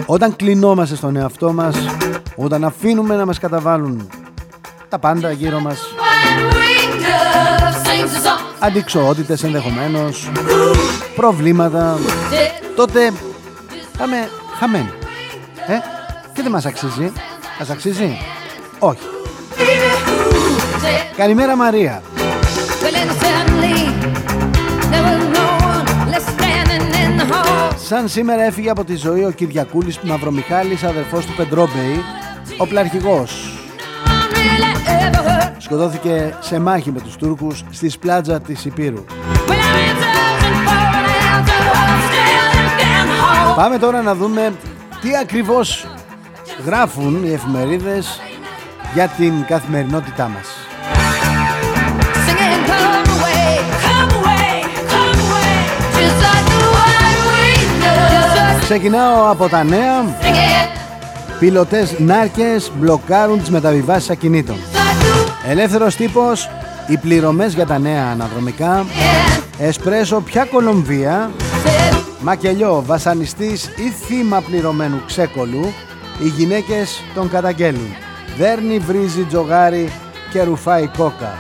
[0.07, 1.77] Όταν κλεινόμαστε στον εαυτό μας,
[2.37, 4.09] όταν αφήνουμε να μας καταβάλουν
[4.89, 5.81] τα πάντα γύρω μας,
[8.59, 10.31] αντικσοότητες ενδεχομένως,
[11.17, 11.99] προβλήματα,
[12.77, 13.13] τότε
[13.99, 14.91] πάμε χαμένοι.
[15.67, 15.73] Ε,
[16.33, 17.13] και δεν μας αξίζει.
[17.59, 18.19] Μας αξίζει;
[18.79, 19.01] Όχι.
[21.17, 22.03] Καλημέρα Μαρία.
[27.87, 32.05] Σαν σήμερα έφυγε από τη ζωή ο Κυριακούλης Μαυρομιχάλης, αδερφός του Πεντρόμπεϊ,
[32.57, 33.51] ο πλαρχηγός.
[35.67, 39.05] Σκοτώθηκε σε μάχη με τους Τούρκους στη σπλάτζα της Υπήρου.
[43.57, 44.53] Πάμε τώρα να δούμε
[45.01, 45.87] τι ακριβώς
[46.67, 48.21] γράφουν οι εφημερίδες
[48.95, 50.47] για την καθημερινότητά μας.
[58.61, 60.17] Ξεκινάω από τα νέα.
[61.39, 64.57] Πιλωτές νάρκες μπλοκάρουν τις μεταβιβάσεις ακινήτων.
[65.49, 66.49] Ελεύθερος τύπος,
[66.87, 68.87] οι πληρωμές για τα νέα αναδρομικά.
[69.59, 71.31] Εσπρέσο πια Κολομβία.
[72.21, 75.73] Μακελιό, βασανιστής ή θύμα πληρωμένου ξέκολου.
[76.23, 77.97] Οι γυναίκες τον καταγγέλουν.
[78.39, 79.93] Δέρνει, βρίζει, τζογάρι
[80.31, 81.35] και ρουφάει κόκα.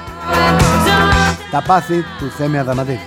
[1.50, 3.00] Τα πάθη του Θέμη Αδαμαντή.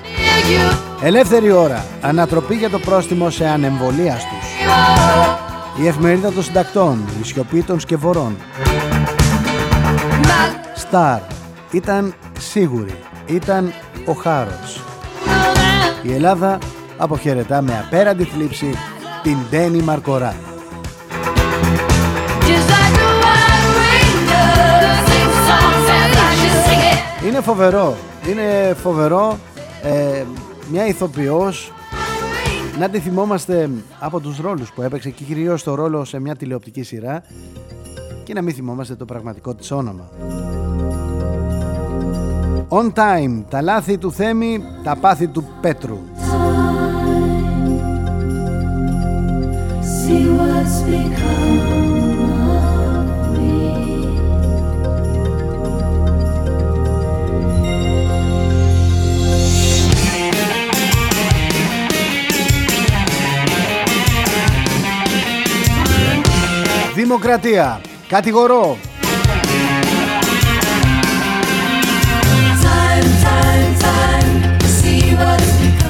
[1.02, 1.86] Ελεύθερη ώρα.
[2.02, 4.46] Ανατροπή για το πρόστιμο σε ανεμβολίαστους.
[5.82, 7.04] Η εφημερίδα των συντακτών.
[7.22, 8.38] Η σιωπή των σκευωρών.
[10.90, 11.20] Σταρ.
[11.72, 12.96] Ήταν σίγουρη.
[13.26, 13.74] Ήταν
[14.06, 14.82] ο Χάρος.
[16.04, 16.58] Η Ελλάδα
[16.98, 18.74] αποχαιρετά με απέραντη θλίψη
[19.24, 20.36] την Ντένι Μαρκορά.
[27.28, 27.98] Είναι φοβερό,
[28.30, 29.38] είναι φοβερό
[29.84, 30.24] ε,
[30.72, 31.72] μια ηθοποιός
[32.80, 36.84] να τη θυμόμαστε από τους ρόλους που έπαιξε και κυρίως το ρόλο σε μια τηλεοπτική
[36.84, 37.24] σειρά
[38.30, 40.10] και να μην θυμόμαστε το πραγματικό της όνομα.
[42.68, 46.00] On time, τα λάθη του Θέμη, τα πάθη του Πέτρου.
[66.96, 67.82] Δημοκρατία.
[68.10, 68.78] Κατηγορώ.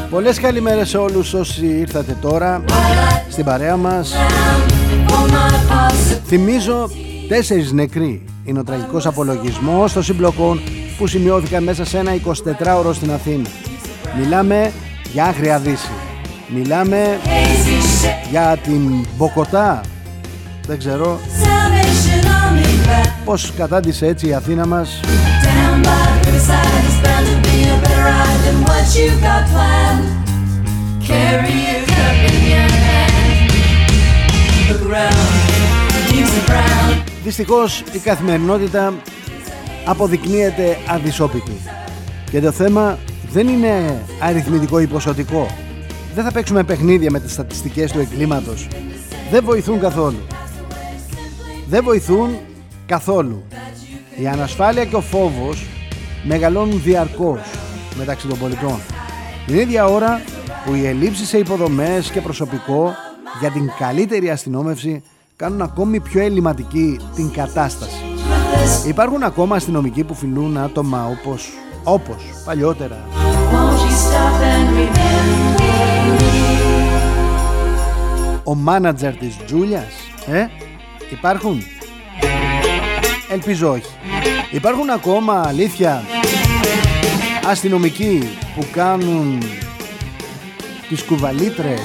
[0.10, 2.64] Πολλές καλημέρες σε όλους όσοι ήρθατε τώρα
[3.30, 4.14] στην παρέα μας.
[6.26, 6.90] Θυμίζω
[7.28, 8.26] τέσσερις νεκροί.
[8.46, 10.62] Είναι ο τραγικός απολογισμός των συμπλοκών
[10.98, 13.50] που σημειώθηκαν μέσα σε ένα 24ωρο στην Αθήνα.
[14.20, 14.72] Μιλάμε
[15.14, 15.92] για άγρια δύση.
[16.48, 17.20] Μιλάμε
[18.30, 19.82] για την Μποκοτά
[20.70, 21.20] δεν ξέρω
[23.26, 25.00] πως κατάντησε έτσι η Αθήνα μας;
[37.24, 38.94] Δυστυχώς η καθημερινότητα
[39.86, 41.58] αποδεικνύεται αδυσόπιτη.
[42.32, 42.98] Και το θέμα
[43.32, 45.48] δεν είναι αριθμητικό ή ποσοτικό.
[46.16, 48.68] Δεν θα παίξουμε παιχνίδια με τις στατιστικές του εγκλήματος.
[49.32, 50.20] Δεν βοηθούν καθόλου.
[51.70, 52.30] Δεν βοηθούν
[52.90, 53.44] καθόλου.
[54.22, 55.66] Η ανασφάλεια και ο φόβος
[56.24, 57.40] μεγαλώνουν διαρκώς
[57.98, 58.80] μεταξύ των πολιτών.
[59.46, 60.22] Την ίδια ώρα
[60.66, 62.94] που οι ελλείψεις σε υποδομές και προσωπικό
[63.40, 65.04] για την καλύτερη αστυνόμευση
[65.36, 68.04] κάνουν ακόμη πιο ελληματική την κατάσταση.
[68.88, 71.50] Υπάρχουν ακόμα αστυνομικοί που φιλούν άτομα όπως,
[71.84, 72.98] όπως παλιότερα.
[78.44, 79.94] Ο μάνατζερ της Τζούλιας,
[80.28, 80.46] ε,
[81.12, 81.64] Υπάρχουν;
[83.32, 83.92] Ελπίζω όχι.
[84.52, 86.04] Υπάρχουν ακόμα αλήθεια
[87.50, 89.44] αστυνομικοί που κάνουν
[90.90, 91.82] τις κουβαλίτρες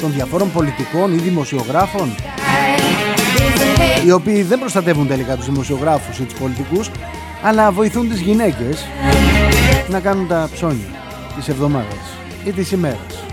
[0.00, 2.14] των διαφόρων πολιτικών ή δημοσιογράφων
[4.06, 6.90] οι οποίοι δεν προστατεύουν τελικά τους δημοσιογράφους ή τους πολιτικούς
[7.42, 8.86] αλλά βοηθούν τις γυναίκες
[9.88, 10.88] να κάνουν τα ψώνια
[11.36, 13.24] της εβδομάδας ή της ημέρας.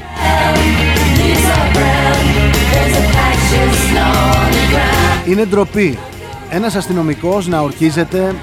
[5.27, 5.97] Είναι ντροπή
[6.49, 8.35] ένας αστυνομικός να ορκίζεται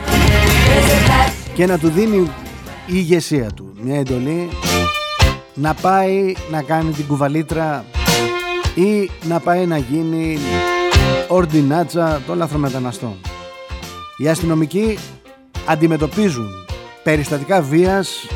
[1.54, 2.30] και να του δίνει η
[2.86, 4.48] ηγεσία του μια εντολή
[5.54, 7.84] να πάει να κάνει την κουβαλίτρα
[8.74, 10.38] ή να πάει να γίνει
[11.28, 13.16] ορντινάτσα των λαθρομεταναστών.
[14.16, 14.98] Οι αστυνομικοί
[15.66, 16.48] αντιμετωπίζουν
[17.02, 18.26] περιστατικά βίας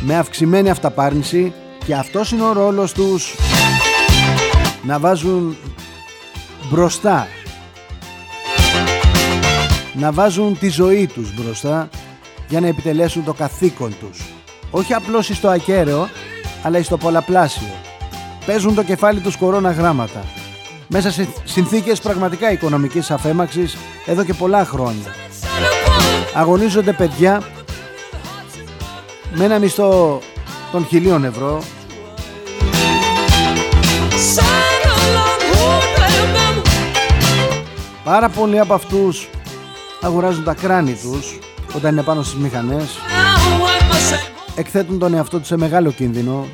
[0.00, 1.52] με αυξημένη αυταπάρνηση
[1.86, 3.34] και αυτός είναι ο ρόλος τους
[4.82, 5.56] να βάζουν
[6.70, 7.26] μπροστά
[9.98, 11.88] να βάζουν τη ζωή τους μπροστά
[12.48, 14.24] για να επιτελέσουν το καθήκον τους.
[14.70, 16.08] Όχι απλώς στο ακέραιο
[16.62, 17.74] αλλά στο πολλαπλάσιο.
[18.46, 20.24] Παίζουν το κεφάλι τους κορώνα γράμματα.
[20.88, 23.76] Μέσα σε συνθήκες πραγματικά οικονομικής αφέμαξης
[24.06, 25.14] εδώ και πολλά χρόνια.
[26.34, 27.42] Αγωνίζονται παιδιά
[29.34, 30.20] με ένα μισθό
[30.72, 31.62] των χιλίων ευρώ.
[38.04, 39.28] Πάρα πολλοί από αυτούς
[40.06, 41.38] αγοράζουν τα κράνη τους
[41.76, 42.98] όταν είναι πάνω στις μηχανές.
[44.56, 46.46] Εκθέτουν τον εαυτό τους σε μεγάλο κίνδυνο.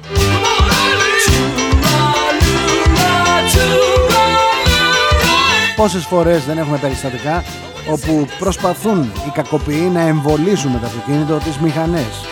[5.76, 7.44] Πόσες φορές δεν έχουμε περιστατικά
[7.90, 12.26] όπου προσπαθούν οι κακοποιοί να εμβολήσουν με το αυτοκίνητο τις μηχανές.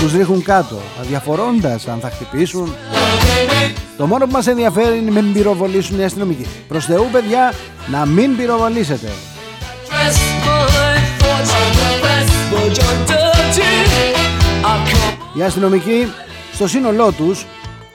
[0.00, 2.74] Τους ρίχνουν κάτω αδιαφορώντας αν θα χτυπήσουν.
[3.96, 6.46] Το μόνο που μας ενδιαφέρει είναι να μην πυροβολήσουν οι αστυνομικοί.
[6.68, 7.52] Προς Θεού παιδιά
[7.90, 9.08] να μην πυροβολήσετε
[15.40, 16.12] οι αστυνομικοί
[16.52, 17.46] στο σύνολό τους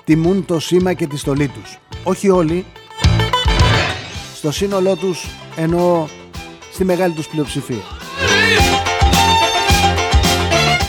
[0.03, 1.77] τιμούν το σήμα και τη στολή τους.
[2.03, 2.65] Όχι όλοι.
[4.35, 5.25] Στο σύνολό τους
[5.55, 6.09] ενώ
[6.73, 7.83] στη μεγάλη τους πλειοψηφία.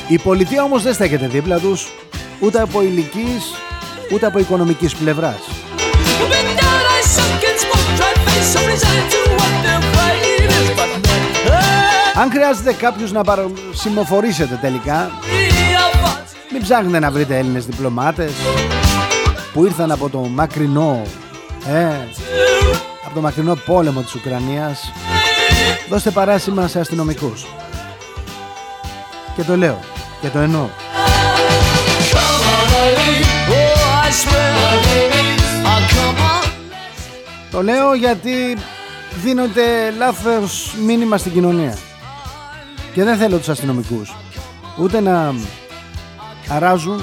[0.08, 1.86] Η πολιτεία όμως δεν στέκεται δίπλα τους
[2.40, 3.44] ούτε από ηλικής
[4.12, 5.40] ούτε από οικονομικής πλευράς.
[12.18, 13.22] Αν χρειάζεται κάποιος να
[13.72, 15.10] συμμοφορήσετε τελικά
[16.52, 18.32] Μην ψάχνετε να βρείτε Έλληνες διπλωμάτες
[19.52, 21.02] Που ήρθαν από το μακρινό
[21.68, 21.84] ε,
[23.06, 24.92] Από το μακρινό πόλεμο της Ουκρανίας.
[25.88, 27.46] Δώστε παράσημα σε αστυνομικούς.
[29.36, 29.78] Και το λέω
[30.20, 30.68] και το εννοώ.
[37.50, 38.56] Το λέω γιατί
[39.22, 41.78] δίνονται λάθος μήνυμα στην κοινωνία
[42.96, 44.14] και δεν θέλω τους αστυνομικούς
[44.78, 45.34] ούτε να
[46.48, 47.00] αράζουν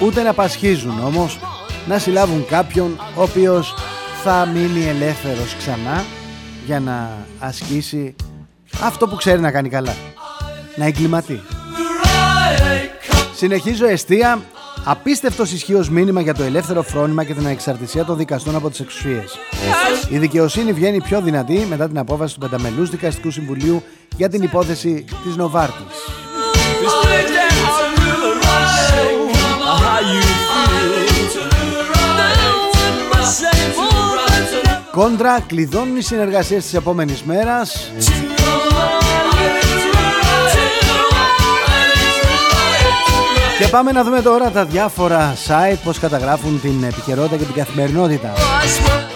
[0.00, 1.38] ούτε να πασχίζουν όμως
[1.86, 3.74] να συλλάβουν κάποιον ο οποίος
[4.22, 6.04] θα μείνει ελεύθερος ξανά
[6.66, 8.14] για να ασκήσει
[8.82, 9.94] αυτό που ξέρει να κάνει καλά.
[10.76, 11.40] Να εγκληματεί.
[13.34, 14.40] Συνεχίζω εστία.
[14.84, 19.38] Απίστευτος ισχύω μήνυμα για το ελεύθερο φρόνημα και την ανεξαρτησία των δικαστών από τις εξουσίες.
[20.08, 23.82] Η δικαιοσύνη βγαίνει πιο δυνατή μετά την απόφαση του Πενταμελούς Δικαστικού Συμβουλίου
[24.16, 25.96] για την υπόθεση της Νοβάρτης.
[34.90, 37.90] Κόντρα κλειδώνουν οι συνεργασίες της επόμενης μέρας
[43.60, 48.32] Και πάμε να δούμε τώρα τα διάφορα site πως καταγράφουν την επικαιρότητα και την καθημερινότητα.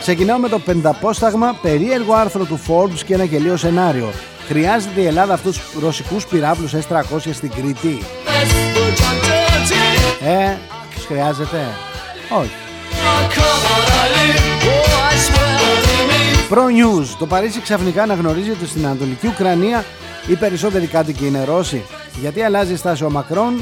[0.00, 4.12] Ξεκινάω με το πενταπόσταγμα περίεργο άρθρο του Forbes και ένα γελίο σενάριο.
[4.46, 8.02] Χρειάζεται η Ελλάδα αυτούς τους ρωσικούς πυράβλους S300 στην Κρήτη;
[10.24, 10.56] Ε,
[10.94, 11.66] τους χρειάζεται;
[12.28, 12.50] Όχι.
[16.50, 17.06] Pro News.
[17.18, 19.84] Το Παρίσι ξαφνικά αναγνωρίζει ότι στην Ανατολική Ουκρανία
[20.26, 21.82] οι περισσότεροι κάτοικοι είναι Ρώσοι.
[22.20, 23.60] Γιατί αλλάζει στάση ο Μακρόν;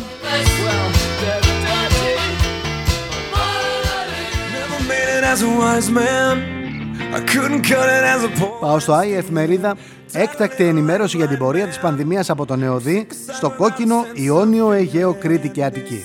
[8.60, 9.76] Πάω στο Άι εφημερίδα.
[10.12, 15.48] Έκτακτη ενημέρωση για την πορεία της πανδημίας από τον Νεοδί στο κόκκινο Ιόνιο Αιγαίο Κρήτη
[15.48, 16.04] και Αττική.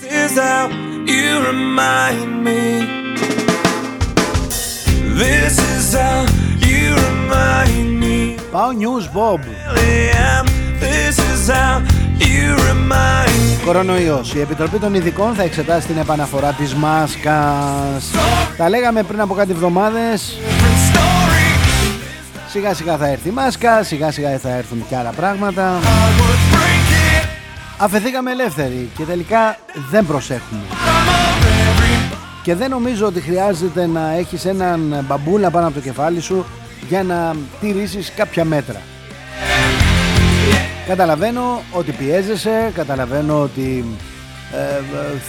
[8.51, 9.39] Πάω News Bob
[13.67, 14.33] Κορονοϊός.
[14.33, 18.11] Η Επιτροπή των Ειδικών θα εξετάσει την επαναφορά της μάσκας.
[18.57, 20.37] Τα λέγαμε πριν από κάτι εβδομάδες.
[22.49, 25.79] Σιγά σιγά θα έρθει η μάσκα Σιγά σιγά θα έρθουν και άλλα πράγματα.
[27.77, 29.57] Αφαιθήκαμε ελεύθεροι και τελικά
[29.89, 30.61] δεν προσέχουμε.
[32.43, 36.45] Και δεν νομίζω ότι χρειάζεται να έχεις έναν μπαμπούλα πάνω από το κεφάλι σου
[36.87, 38.81] για να τηρήσεις κάποια μέτρα.
[40.87, 43.85] Καταλαβαίνω ότι πιέζεσαι, καταλαβαίνω ότι
[44.53, 44.81] ε,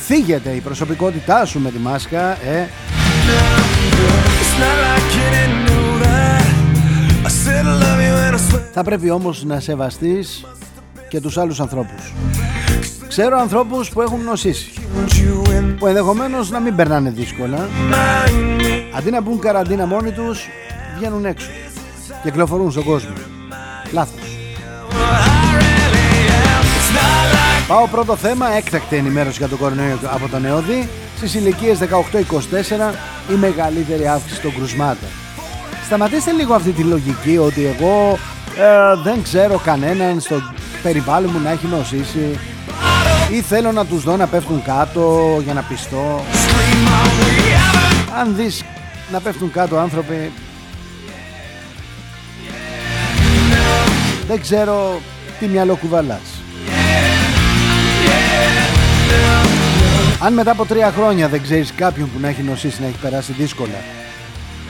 [0.07, 2.69] θίγεται η προσωπικότητά σου με τη μάσκα ε.
[8.73, 10.45] Θα πρέπει όμως να σεβαστείς
[11.09, 12.13] και τους άλλους ανθρώπους.
[13.09, 14.71] Ξέρω ανθρώπους που έχουν νοσήσει
[15.79, 17.69] που ενδεχομένως να μην περνάνε δύσκολα.
[18.97, 20.49] Αντί να μπουν καραντίνα μόνοι τους
[20.97, 21.51] βγαίνουν έξω.
[22.23, 23.13] Και κυκλοφορούν στον κόσμο.
[23.93, 24.38] Λάθος
[27.69, 31.85] Πάω πρώτο θέμα, έκτακτη ενημέρωση για τον κορονοϊό από τον Νεόδη στις ηλικίες 18-24
[33.31, 35.09] η μεγαλύτερη αύξηση των κρουσμάτων.
[35.85, 38.19] Σταματήστε λίγο αυτή τη λογική ότι εγώ
[38.59, 40.41] ε, δεν ξέρω κανέναν στο
[40.83, 42.39] περιβάλλον μου να έχει νοσήσει
[43.31, 46.25] ή θέλω να τους δω να πέφτουν κάτω για να πιστώ
[48.21, 48.65] Αν δεις
[49.13, 50.33] να πέφτουν κάτω άνθρωποι
[54.27, 55.01] δεν ξέρω
[55.39, 56.38] τι μυαλό κουβαλάς.
[60.23, 63.33] Αν μετά από τρία χρόνια δεν ξέρεις κάποιον που να έχει νοσήσει να έχει περάσει
[63.33, 63.79] δύσκολα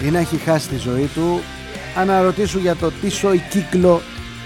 [0.04, 1.40] ή να έχει χάσει τη ζωή του
[1.96, 4.00] αναρωτήσου για το τι σοϊ κύκλο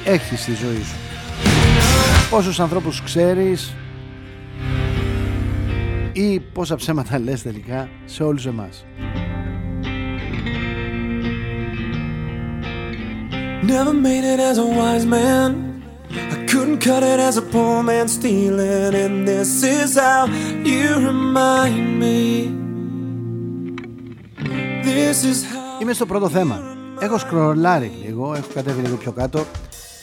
[0.05, 0.97] έχει στη ζωή σου.
[2.31, 3.75] Πόσους ανθρώπους ξέρεις
[6.13, 8.85] ή πόσα ψέματα λες τελικά σε όλους εμάς.
[13.67, 15.72] Never made it as a wise man.
[16.73, 18.95] I couldn't cut it as a poor man stealing.
[18.95, 20.25] And this is how
[20.73, 22.49] you remind me.
[24.83, 25.81] This is how...
[25.83, 26.61] Είμαι στο πρώτο θέμα.
[27.01, 29.45] Έχω σκρολάρει λίγο, έχω κατέβει λίγο πιο κάτω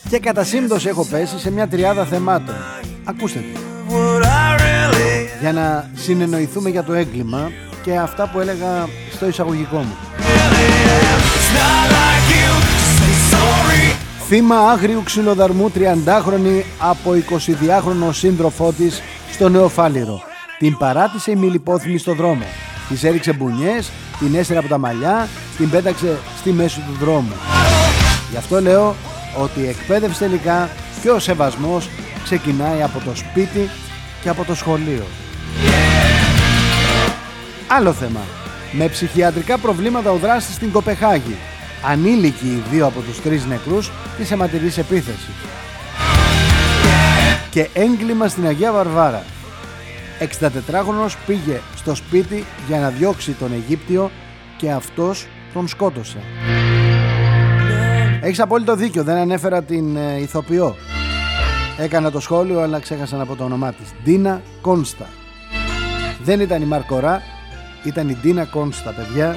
[0.10, 2.56] και κατά σύμπτωση έχω πέσει σε μια τριάδα θεμάτων.
[3.04, 3.60] Ακούστε τι.
[5.42, 7.52] Για να συνεννοηθούμε για το έγκλημα
[7.84, 9.96] και αυτά που έλεγα στο εισαγωγικό μου.
[14.32, 19.02] Θύμα άγριου ξυλοδαρμού 30χρονη από 22χρονο σύντροφό της
[19.32, 20.22] στο Νεοφάλιρο.
[20.58, 22.44] Την παράτησε η μιλιπόθυμη στο δρόμο.
[22.90, 25.28] Της έριξε μπουνιές, την έσυρα από τα μαλλιά,
[25.58, 27.34] την πέταξε στη μέση του δρόμου.
[28.32, 28.96] Γι' αυτό λέω
[29.44, 30.70] ότι η εκπαίδευση τελικά
[31.02, 31.90] και ο σεβασμός
[32.24, 33.70] ξεκινάει από το σπίτι
[34.22, 35.04] και από το σχολείο.
[37.68, 38.22] Άλλο θέμα.
[38.72, 41.36] Με ψυχιατρικά προβλήματα ο δράστης στην Κοπεχάγη
[41.84, 45.36] ανήλικοι οι δύο από τους τρεις νεκρούς της αιματηρής επίθεσης.
[47.50, 49.24] Και έγκλημα στην Αγία Βαρβάρα.
[50.20, 54.12] 64χρονος πήγε στο σπίτι για να διώξει τον Αιγύπτιο
[54.58, 56.18] και αυτός τον σκότωσε.
[58.22, 60.76] Έχεις απόλυτο δίκιο, δεν ανέφερα την ε, ηθοποιό.
[61.78, 63.94] Έκανα το σχόλιο αλλά ξέχασα να πω το όνομά της.
[64.04, 65.06] Ντίνα Κόνστα.
[66.24, 67.22] Δεν ήταν η Μαρκορά,
[67.84, 69.36] ήταν η Ντίνα Κόνστα, παιδιά.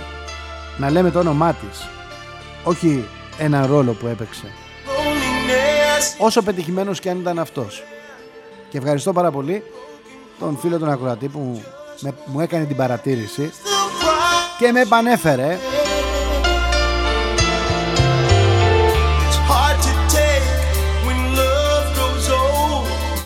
[0.78, 1.88] Να λέμε το όνομά της
[2.65, 3.09] όχι
[3.39, 4.47] ένα ρόλο που έπαιξε.
[6.19, 7.83] Όσο πετυχημένος και αν ήταν αυτός.
[8.69, 9.63] Και ευχαριστώ πάρα πολύ
[10.39, 11.63] τον φίλο τον ακροατή που
[12.25, 13.53] μου έκανε την παρατήρηση
[14.59, 15.59] και με επανέφερε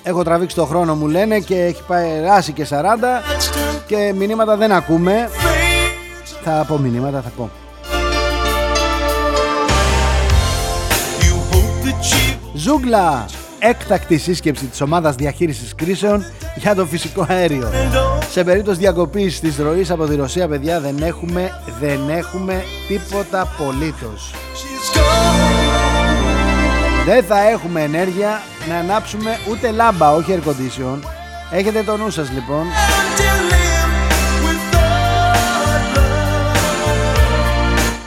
[0.03, 2.75] Έχω τραβήξει το χρόνο μου λένε και έχει περάσει και 40
[3.87, 5.31] και μηνύματα δεν ακούμε
[6.43, 7.51] Θα πω μηνύματα θα πω
[12.57, 13.25] Ζούγκλα!
[13.59, 16.25] Έκτακτη σύσκεψη της ομάδας διαχείρισης κρίσεων
[16.57, 17.71] για το φυσικό αέριο.
[18.31, 21.51] Σε περίπτωση διακοπής της ροής από τη Ρωσία, παιδιά, δεν έχουμε,
[21.81, 24.35] δεν έχουμε τίποτα απολύτως.
[27.07, 30.99] Δεν θα έχουμε ενέργεια να ανάψουμε ούτε λάμπα, όχι air condition.
[31.51, 32.67] Έχετε το νου σας λοιπόν.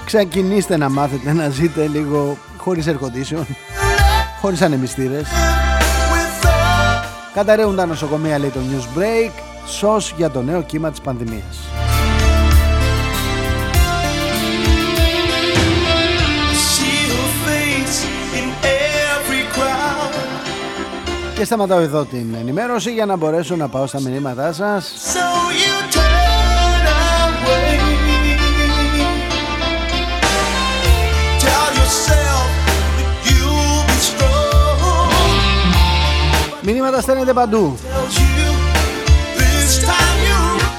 [0.05, 3.45] Ξεκινήστε να μάθετε να ζείτε λίγο χωρίς air condition
[4.41, 5.27] χωρίς ανεμιστήρες.
[7.33, 9.31] Καταραίουν τα νοσοκομεία λέει το News Break,
[9.65, 11.57] σως για το νέο κύμα της πανδημίας.
[21.35, 24.93] Και σταματάω εδώ την ενημέρωση για να μπορέσω να πάω στα μηνύματά σας.
[36.71, 37.77] Μηνύματα στέλνετε παντού.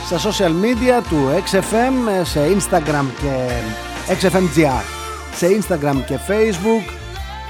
[0.07, 3.51] Στα social media του XFM Σε Instagram και
[4.21, 4.83] XFMGR
[5.35, 6.93] Σε Instagram και Facebook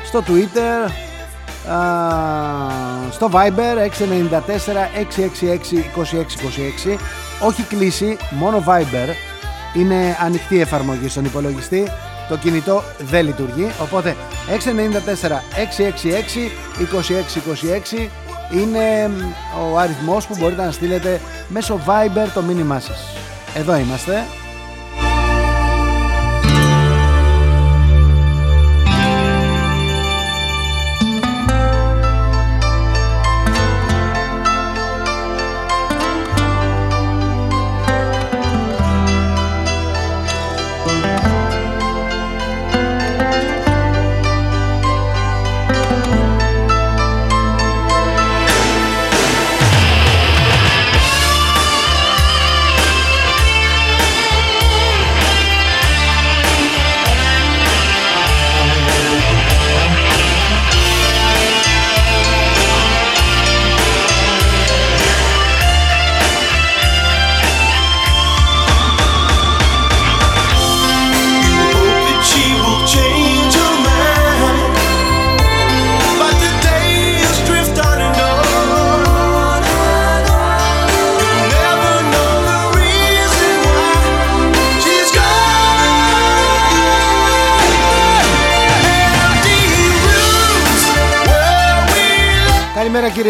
[0.04, 0.90] Στο Twitter
[3.10, 3.88] Στο Viber 694
[5.16, 5.84] 666
[6.92, 6.96] 2626
[7.40, 9.14] Όχι κλίση, μόνο Viber.
[9.74, 11.86] Είναι ανοιχτή εφαρμογή στον υπολογιστή.
[12.28, 13.70] Το κινητό δεν λειτουργεί.
[13.82, 14.16] Οπότε
[14.48, 16.50] 694 666
[17.96, 18.08] 2626
[18.50, 19.10] είναι
[19.72, 22.98] ο αριθμός που μπορείτε να στείλετε μέσω Viber το μήνυμά σας.
[23.54, 24.24] Εδώ είμαστε.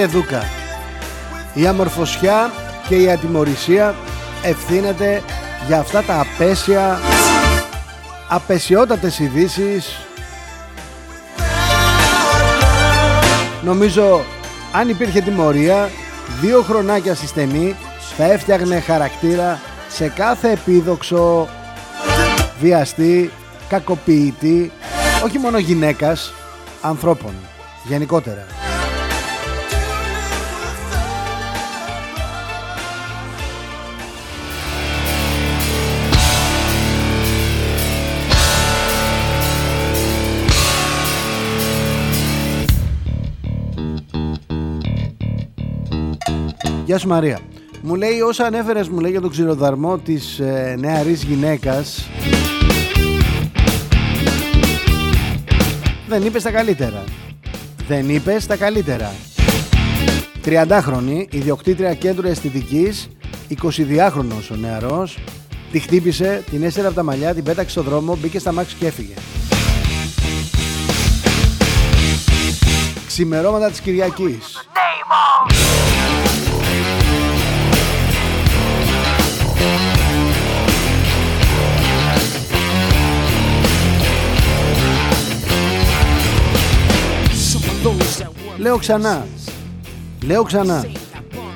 [0.00, 0.42] Κύριε Δούκα.
[1.54, 2.50] Η αμορφωσιά
[2.88, 3.94] και η ατιμορρησία
[4.42, 5.22] ευθύνεται
[5.66, 6.98] για αυτά τα απέσια
[8.28, 9.96] απεσιότατες ειδήσεις.
[13.64, 14.20] Νομίζω
[14.72, 15.90] αν υπήρχε τιμωρία
[16.40, 17.76] δύο χρονάκια στη στενή
[18.16, 21.48] θα έφτιαχνε χαρακτήρα σε κάθε επίδοξο
[22.60, 23.30] βιαστή,
[23.68, 24.72] κακοποιητή
[25.24, 26.32] όχι μόνο γυναίκας
[26.80, 27.34] ανθρώπων
[27.84, 28.69] γενικότερα
[46.90, 47.38] Γεια σου Μαρία.
[47.82, 52.08] Μου λέει όσα ανέφερες μου λέει για τον ξηροδαρμό της ε, νεαρής γυναίκας.
[56.08, 57.04] Δεν είπες τα καλύτερα.
[57.88, 59.12] Δεν είπες τα καλύτερα.
[60.44, 63.08] 30χρονη, ιδιοκτήτρια κέντρου αισθητικής
[63.62, 65.18] 22χρονος ο νεαρός.
[65.72, 68.86] Τη χτύπησε, την έστερε από τα μαλλιά, την πέταξε στο δρόμο, μπήκε στα μάξι και
[68.86, 69.14] έφυγε.
[73.06, 74.70] Ξημερώματα της Κυριακής
[88.60, 89.26] Λέω ξανά.
[90.26, 90.86] Λέω ξανά.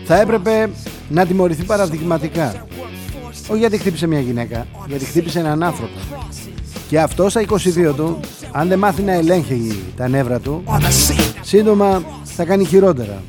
[0.05, 0.71] Θα έπρεπε
[1.09, 2.67] να τιμωρηθεί παραδειγματικά.
[3.49, 5.99] Όχι γιατί χτύπησε μια γυναίκα, γιατί χτύπησε έναν άνθρωπο.
[6.89, 8.21] Και αυτό στα 22 του,
[8.53, 10.65] αν δεν μάθει να ελέγχει τα νεύρα του,
[11.41, 13.23] σύντομα θα κάνει χειρότερα.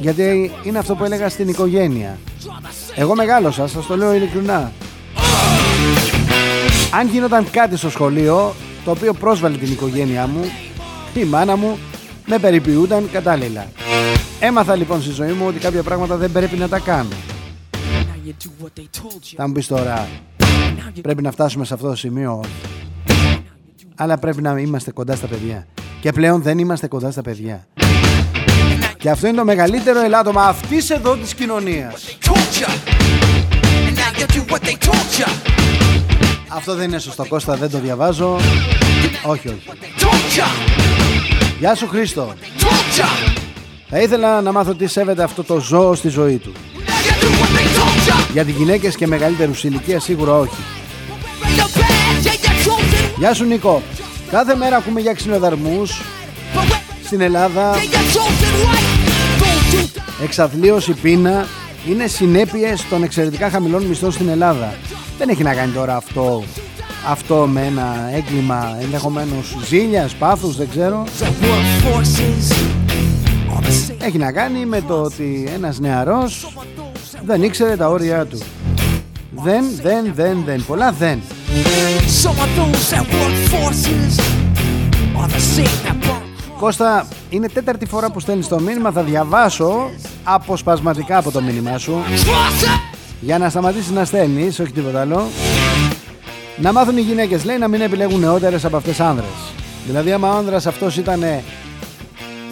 [0.00, 2.18] Γιατί είναι αυτό που έλεγα στην οικογένεια.
[2.94, 4.72] Εγώ μεγάλωσα, σας το λέω ειλικρινά.
[6.98, 10.44] Αν γίνονταν κάτι στο σχολείο, το οποίο πρόσβαλε την οικογένειά μου,
[11.14, 11.78] η μάνα μου
[12.30, 13.66] με περιποιούνταν κατάλληλα.
[14.40, 17.08] Έμαθα λοιπόν στη ζωή μου ότι κάποια πράγματα δεν πρέπει να τα κάνω.
[19.36, 20.08] Θα μου πεις τώρα,
[21.02, 22.44] πρέπει να φτάσουμε σε αυτό το σημείο,
[23.94, 25.66] αλλά πρέπει να είμαστε κοντά στα παιδιά.
[26.00, 27.66] Και πλέον δεν είμαστε κοντά στα παιδιά.
[28.98, 32.18] Και αυτό είναι το μεγαλύτερο ελάττωμα αυτής εδώ της κοινωνίας.
[36.48, 38.36] Αυτό δεν είναι σωστό Κώστα, δεν το διαβάζω.
[39.26, 39.62] Όχι, όχι.
[41.60, 42.32] Γεια σου Χρήστο.
[43.88, 46.52] Θα ήθελα να μάθω τι σέβεται αυτό το ζώο στη ζωή του.
[48.32, 50.54] Για τις γυναίκες και μεγαλύτερους ηλικία σίγουρα όχι.
[53.18, 53.82] Γεια σου Νίκο.
[54.30, 56.02] Κάθε μέρα ακούμε για ξυνοδαρμούς
[57.04, 57.74] στην Ελλάδα.
[60.22, 61.46] Εξαθλίωση, πείνα
[61.88, 64.74] είναι συνέπειες των εξαιρετικά χαμηλών μισθών στην Ελλάδα.
[65.18, 66.42] Δεν έχει να κάνει τώρα αυτό
[67.08, 71.04] αυτό με ένα έγκλημα ενδεχομένως ζήλιας, πάθους, δεν ξέρω.
[73.98, 76.52] Έχει να κάνει με το ότι ένας νεαρός
[77.24, 78.38] δεν ήξερε τα όρια του.
[79.30, 81.20] Δεν, δεν, δεν, δεν, πολλά δεν.
[86.58, 89.90] Κώστα, είναι τέταρτη φορά που στέλνεις το μήνυμα, θα διαβάσω
[90.24, 91.94] αποσπασματικά από το μήνυμά σου
[93.20, 95.26] για να σταματήσεις να στέλνεις, όχι τίποτα άλλο.
[96.60, 99.52] Να μάθουν οι γυναίκες, λέει, να μην επιλέγουν νεότερες από αυτές άνδρες.
[99.86, 101.22] Δηλαδή, άμα ο άνδρας αυτός ήταν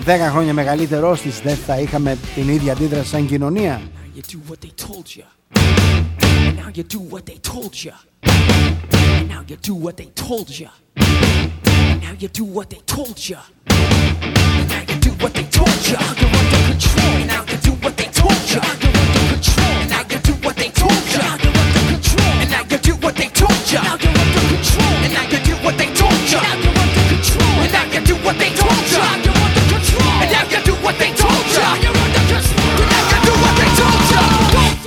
[0.04, 3.80] 10 χρόνια μεγαλύτερος της, δεν θα είχαμε την ίδια αντίδραση σαν κοινωνία.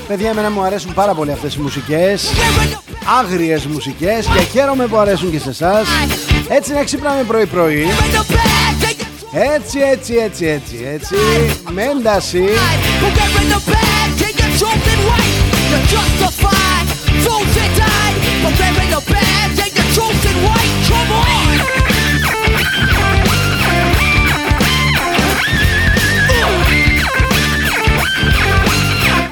[0.08, 2.32] Παιδιά, εμένα μου αρέσουν πάρα πολύ αυτές οι μουσικές.
[3.20, 5.88] Άγριες μουσικές Και χαίρομαι που αρέσουν και σε εσάς.
[6.50, 7.88] Έτσι να ξυπνάμε πρωί πρωί
[9.56, 11.16] Έτσι, έτσι, έτσι, έτσι, έτσι.
[11.72, 12.44] Με ένταση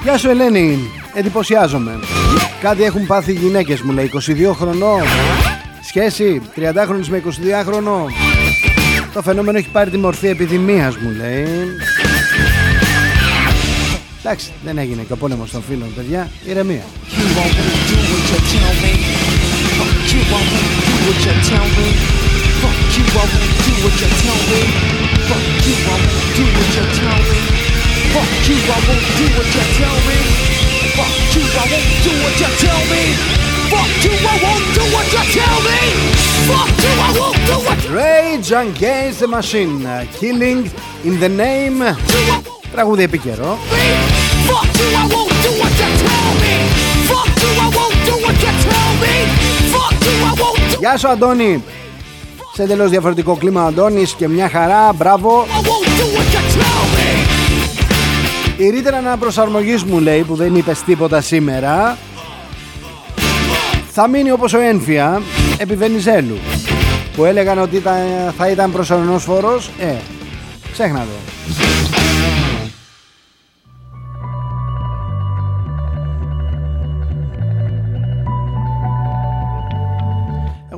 [0.04, 0.80] Γεια σου Ελένη,
[1.14, 2.00] εντυπωσιάζομαι.
[2.62, 4.12] Κάτι έχουν πάθει οι γυναίκες μου λέει,
[4.50, 5.02] 22 χρονών.
[5.88, 8.12] Σχέση 30χρονης με 22χρονο.
[9.14, 11.48] Το φαινόμενο έχει πάρει τη μορφή επιδημίας μου λέει.
[14.20, 16.30] Εντάξει, δεν έγινε και ο πόλεμος των φίλων, παιδιά.
[16.46, 16.84] Ηρεμία.
[22.65, 24.69] Fuck you, I won't do what you tell me.
[25.27, 27.45] Fuck you, I won't do what you tell me.
[28.13, 30.19] Fuck you, I won't do what you tell me.
[33.71, 35.81] Fuck you, I won't do what you tell me.
[36.49, 40.71] Fuck you, I won't do what you Rage Against the Machine Killing
[41.05, 41.97] in the Name
[42.73, 43.85] Τραγούδι επίκαιρο me.
[44.49, 46.55] Fuck you, I won't do what you tell me.
[47.09, 47.58] Fuck you,
[50.80, 51.64] Γεια σου Αντώνη.
[52.54, 55.46] Σε εντελώς διαφορετικό κλίμα ο Αντώνης και μια χαρά, μπράβο.
[55.46, 57.20] I won't do what you tell me.
[58.58, 61.98] Η ρήτρα αναπροσαρμογής μου λέει που δεν είπες τίποτα σήμερα
[63.92, 65.22] Θα μείνει όπως ο Ένφια
[65.58, 66.38] επί Βενιζέλου
[67.16, 67.96] Που έλεγαν ότι ήταν,
[68.38, 69.70] θα ήταν προσωρινός φόρος.
[69.80, 69.96] Ε,
[70.72, 71.40] ξέχνα το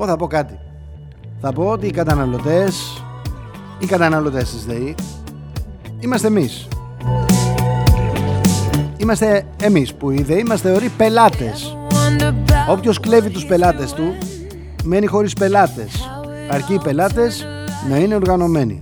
[0.02, 0.60] Εγώ θα πω κάτι.
[1.42, 3.04] Θα πω ότι οι καταναλωτές
[3.80, 4.96] Οι καταναλωτές της ΔΕΗ
[6.00, 6.68] Είμαστε εμείς.
[8.98, 11.78] Είμαστε εμείς που οι ΔΕΗ μας θεωρεί πελάτες.
[12.70, 14.16] Όποιος κλέβει τους πελάτες του
[14.84, 16.10] Μένει χωρίς πελάτες.
[16.50, 17.46] Αρκεί οι πελάτες
[17.90, 18.80] να είναι οργανωμένοι.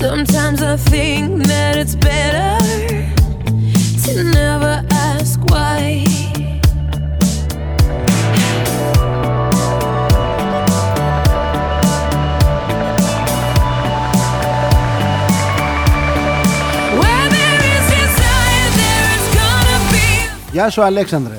[0.00, 2.50] Sometimes I think that it's better
[4.04, 4.74] to never
[5.10, 6.25] ask why.
[20.56, 21.38] Γεια σου Αλέξανδρε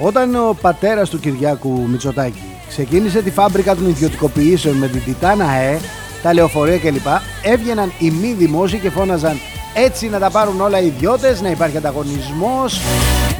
[0.00, 5.78] Όταν ο πατέρας του Κυριάκου Μητσοτάκη ξεκίνησε τη φάμπρικα των ιδιωτικοποιήσεων με την Τιτάνα ΕΕ,
[6.22, 7.06] τα λεωφορεία κλπ.
[7.42, 9.40] Έβγαιναν οι μη δημόσιοι και φώναζαν
[9.74, 12.80] έτσι να τα πάρουν όλα οι ιδιώτες, να υπάρχει ανταγωνισμός,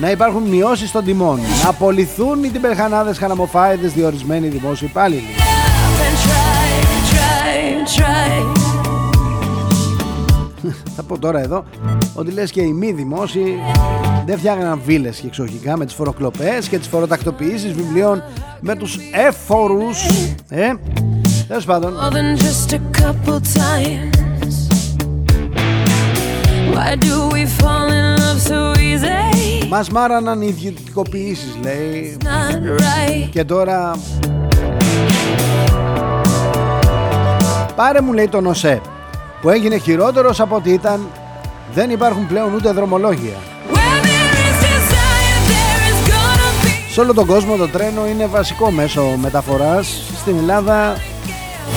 [0.01, 5.34] να υπάρχουν μειώσεις των τιμών, να απολυθούν οι τυμπερχανάδες χαναμοφάιδες διορισμένοι δημόσιοι υπάλληλοι.
[6.07, 6.70] And try,
[7.11, 8.58] try, try.
[11.01, 11.64] Θα πω τώρα εδώ
[12.14, 13.59] ότι λες και οι μη δημόσιοι
[14.26, 18.22] δεν φτιάχναν βίλες και εξοχικά με τις φοροκλοπές και τις φοροτακτοποιήσεις βιβλίων
[18.61, 20.07] με τους έφορους.
[20.49, 20.72] Ε,
[21.49, 21.94] τέλος πάντων.
[21.94, 24.55] more than just a couple times.
[26.74, 29.66] Why do we fall in love so easy?
[29.68, 33.28] Μας μάραναν οι ιδιωτικοποιήσεις λέει Not right.
[33.30, 33.96] και τώρα
[37.76, 38.80] πάρε μου λέει τον ΟΣΕ
[39.41, 41.09] που έγινε χειρότερος από ό,τι ήταν
[41.74, 43.36] δεν υπάρχουν πλέον ούτε δρομολόγια.
[43.72, 48.26] Where there is desire, there is gonna be Σε όλο τον κόσμο το τρένο είναι
[48.26, 50.03] βασικό μέσο μεταφοράς.
[50.20, 50.97] Στην Ελλάδα,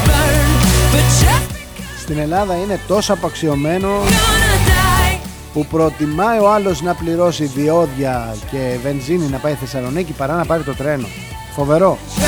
[0.06, 0.96] burn.
[0.96, 1.56] But just
[2.02, 5.20] στην Ελλάδα είναι τόσο απαξιωμένο gonna die.
[5.54, 10.64] που προτιμάει ο άλλος να πληρώσει διόδια και βενζίνη να πάει Θεσσαλονίκη παρά να πάρει
[10.64, 11.08] το τρένο.
[11.56, 11.98] Φοβερό.
[12.18, 12.22] Try,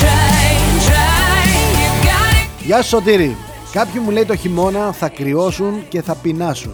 [0.00, 0.50] try,
[0.88, 1.46] try.
[1.80, 2.64] You got it.
[2.64, 3.36] Γεια σου Σωτήρη.
[3.72, 6.72] Κάποιοι μου λέει το χειμώνα θα κρυώσουν και θα πεινάσουν.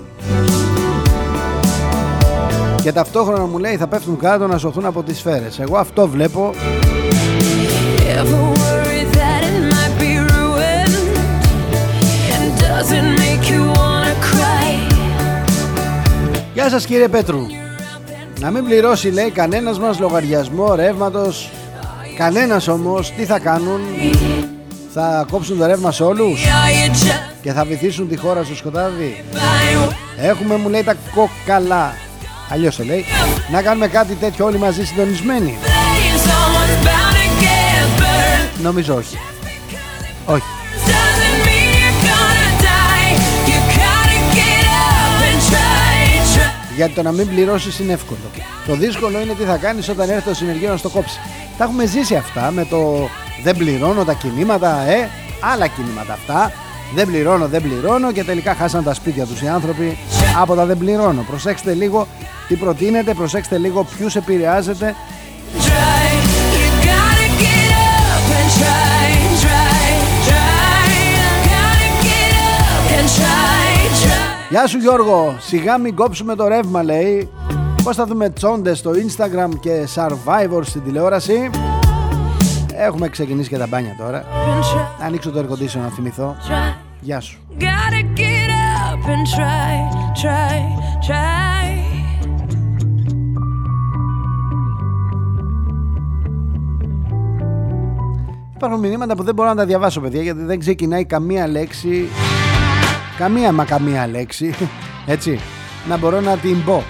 [2.82, 5.58] Και ταυτόχρονα μου λέει θα πέφτουν κάτω να σωθούν από τις σφαίρες.
[5.58, 6.52] Εγώ αυτό βλέπω
[8.18, 10.94] Ever worry that it might be ruined?
[12.34, 14.68] And does it make you wanna cry?
[16.54, 17.40] Γεια σας κύριε Πέτρου
[18.40, 21.50] Να μην πληρώσει λέει κανένας μας λογαριασμό ρεύματος
[22.16, 23.80] Κανένας όμως τι θα κάνουν;
[24.96, 28.54] Θα κόψουν το ρεύμα σε όλους Are you just Και θα βυθίσουν τη χώρα στο
[28.54, 31.94] σκοτάδι by Έχουμε μου λέει τα κοκαλά
[32.50, 33.04] Αλλιώς το λέει
[33.50, 36.16] Να κάνουμε κάτι τέτοιο όλοι μαζί συντονισμένοι playing?
[36.28, 38.62] Someone's bound to get burned.
[38.62, 39.18] Νομίζω όχι
[40.24, 40.44] Όχι
[40.86, 43.10] Doesn't mean you're gonna die.
[43.50, 45.96] You gotta get up and try,
[46.34, 46.76] try.
[46.76, 48.20] Γιατί το να μην πληρώσεις είναι εύκολο.
[48.66, 51.18] Το δύσκολο είναι τι θα κάνεις όταν έρθει το συνεργείο να στο κόψει.
[51.58, 53.08] Τα έχουμε ζήσει αυτά με το
[53.42, 55.10] δεν πληρώνω τα κινήματα, ε,
[55.52, 56.52] άλλα κινήματα αυτά.
[56.94, 59.98] Δεν πληρώνω, δεν πληρώνω και τελικά χάσαν τα σπίτια τους οι άνθρωποι
[60.40, 61.24] από τα δεν πληρώνω.
[61.28, 62.06] Προσέξτε λίγο
[62.48, 64.94] τι προτείνετε, προσέξτε λίγο ποιους επηρεάζετε.
[65.66, 66.06] Try.
[66.60, 67.70] You gotta get
[68.12, 69.06] up and try,
[69.44, 69.84] try,
[70.28, 70.86] try.
[71.16, 72.32] You gotta get
[72.74, 73.64] up and try,
[74.02, 74.48] try.
[74.50, 77.28] Γεια σου Γιώργο, σιγά μην κόψουμε το ρεύμα λέει.
[77.84, 81.50] Πώς θα δούμε τσόντες στο Instagram και Survivor στην τηλεόραση.
[82.74, 84.22] Έχουμε ξεκινήσει και τα μπάνια τώρα.
[84.22, 86.36] And try, Να ανοίξω το air conditioner να θυμηθώ.
[86.48, 86.74] try.
[87.00, 87.38] Γεια σου.
[87.58, 88.50] Gotta get
[88.90, 89.74] up and try,
[90.22, 90.58] try,
[91.08, 91.64] try.
[98.54, 102.08] Υπάρχουν μηνύματα που δεν μπορώ να τα διαβάσω, παιδιά, γιατί δεν ξεκινάει καμία λέξη.
[103.18, 104.54] Καμία μα καμία λέξη.
[105.06, 105.40] Έτσι.
[105.88, 106.82] Να μπορώ να την πω.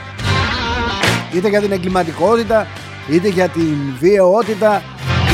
[1.35, 2.67] Είτε για την εγκληματικότητα,
[3.11, 4.83] είτε για την βιαιότητα,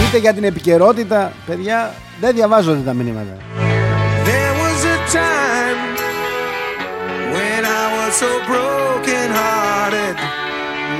[0.07, 1.33] είτε για την επικαιρότητα.
[1.47, 3.37] Παιδιά, δεν διαβάζονται τα μηνύματα.
[4.25, 5.91] There was a time
[8.13, 10.17] so broken hearted.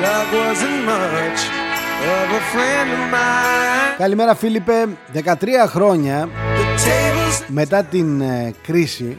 [0.05, 1.41] Love wasn't much
[2.15, 3.97] of a friend of mine.
[3.99, 5.25] Καλημέρα Φίλιππε, 13
[5.67, 9.19] χρόνια The tables μετά την ε, κρίση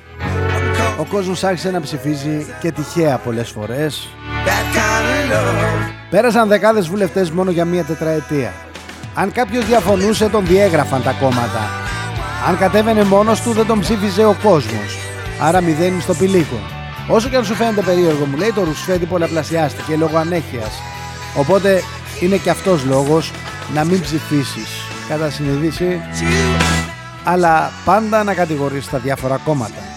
[1.02, 4.08] ο κόσμος άρχισε να ψηφίζει και τυχαία πολλές φορές.
[4.46, 5.92] that kind of love.
[6.10, 8.54] Πέρασαν δεκάδες βουλευτές μόνο για μία τετραετία.
[9.14, 11.70] Αν κάποιος διαφωνούσε τον διέγραφαν τα κόμματα.
[12.48, 14.98] Αν κατέβαινε μόνος του δεν τον ψήφιζε ο κόσμος.
[15.42, 16.60] Άρα μηδένει στο πηλίκο.
[17.08, 20.82] Όσο και αν σου φαίνεται περίεργο μου λέει το ρουσφέτη πολλαπλασιάστηκε λόγω ανέχειας.
[21.38, 21.82] Οπότε
[22.20, 23.32] είναι και αυτός λόγος
[23.74, 24.70] να μην ψηφίσεις.
[25.10, 26.02] Κατά συνειδήση
[27.24, 29.91] αλλά πάντα να κατηγορείς τα διάφορα κόμματα.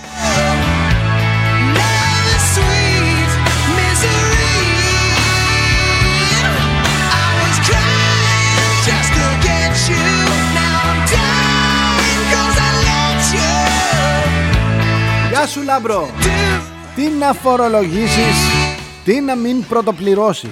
[15.44, 16.10] Γεια σου Λάμπρο!
[16.94, 18.36] Τι να φορολογήσεις,
[19.04, 20.50] τι να μην πρωτοπληρώσεις.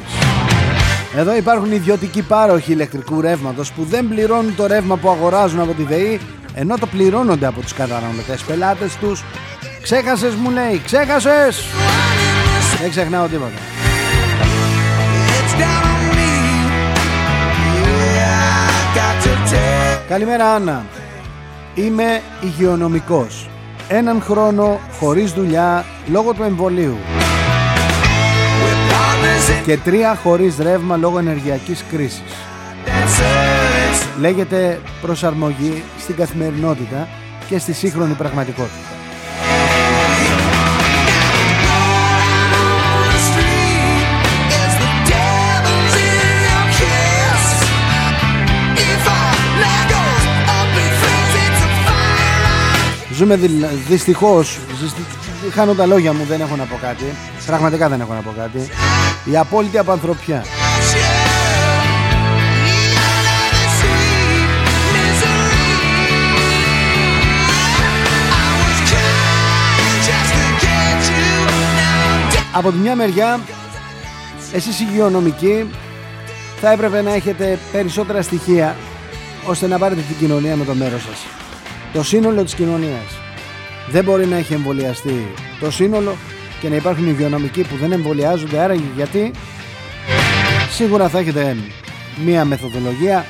[1.17, 5.83] Εδώ υπάρχουν ιδιωτικοί πάροχοι ηλεκτρικού ρεύματος που δεν πληρώνουν το ρεύμα που αγοράζουν από τη
[5.83, 6.21] ΔΕΗ
[6.55, 9.25] ενώ το πληρώνονται από τους καταναλωτές πελάτες τους.
[9.83, 11.65] Ξέχασες μου λέει, ξέχασες!
[12.81, 13.59] Δεν ξεχνάω τίποτα.
[15.39, 16.33] It's down on me.
[18.17, 20.01] Yeah, I got to tell.
[20.09, 20.85] Καλημέρα Άννα.
[21.75, 23.47] Είμαι υγειονομικός.
[23.95, 26.97] Έναν χρόνο χωρίς δουλειά λόγω του εμβολίου.
[28.63, 32.23] We're partners in Και τρία χωρίς ρεύμα λόγω ενεργειακής κρίσης.
[32.87, 34.21] dancers.
[34.21, 37.09] Λέγεται προσαρμογή στην καθημερινότητα
[37.49, 39.02] και στη σύγχρονη πραγματικότητα.
[53.13, 53.67] Ζούμε δηλ...
[53.89, 57.05] δυστυχώς, ζυσ- χάνω τα λόγια μου, δεν έχω να πω κάτι.
[57.47, 58.69] Πραγματικά δεν έχω να πω κάτι.
[59.25, 60.45] Η απόλυτη απανθρωπιά.
[72.55, 73.41] Από τη μια μεριά,
[74.53, 75.71] εσείς υγειονομικοί
[76.61, 78.77] θα έπρεπε να έχετε περισσότερα στοιχεία
[79.47, 81.42] ώστε να πάρετε την κοινωνία με το μέρος σας.
[81.93, 83.21] Το σύνολο της κοινωνίας
[83.89, 85.27] δεν μπορεί να έχει εμβολιαστεί
[85.61, 86.17] το σύνολο
[86.61, 89.31] και να υπάρχουν υγειονομικοί που δεν εμβολιάζονται άρα γιατί
[90.71, 91.57] σίγουρα θα έχετε
[92.25, 93.27] μία μεθοδολογία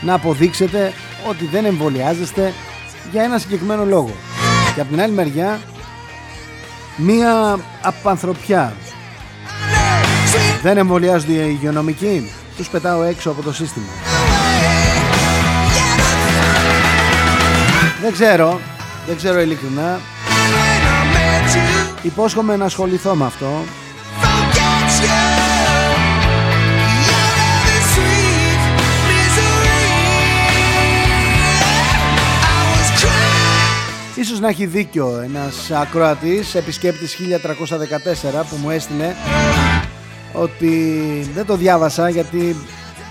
[0.00, 0.92] να αποδείξετε
[1.28, 2.52] ότι δεν εμβολιάζεστε
[3.10, 4.14] για ένα συγκεκριμένο λόγο.
[4.74, 5.60] Και από την άλλη μεριά
[6.96, 8.76] μία απανθρωπιά
[10.62, 14.13] δεν εμβολιάζονται οι υγειονομικοί τους πετάω έξω από το σύστημα.
[18.04, 18.60] Δεν ξέρω,
[19.06, 20.00] δεν ξέρω ειλικρινά.
[22.02, 23.64] Υπόσχομαι να ασχοληθώ με αυτό.
[34.14, 39.14] Ίσως να έχει δίκιο ένας ακροατής, επισκέπτης 1314 που μου έστειλε
[40.32, 40.70] ότι
[41.34, 42.56] δεν το διάβασα γιατί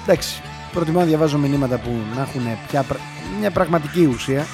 [0.04, 0.41] εντάξει,
[0.74, 3.00] προτιμώ να διαβάζω μηνύματα που να έχουν πια πρα-
[3.39, 4.46] μια πραγματική ουσία.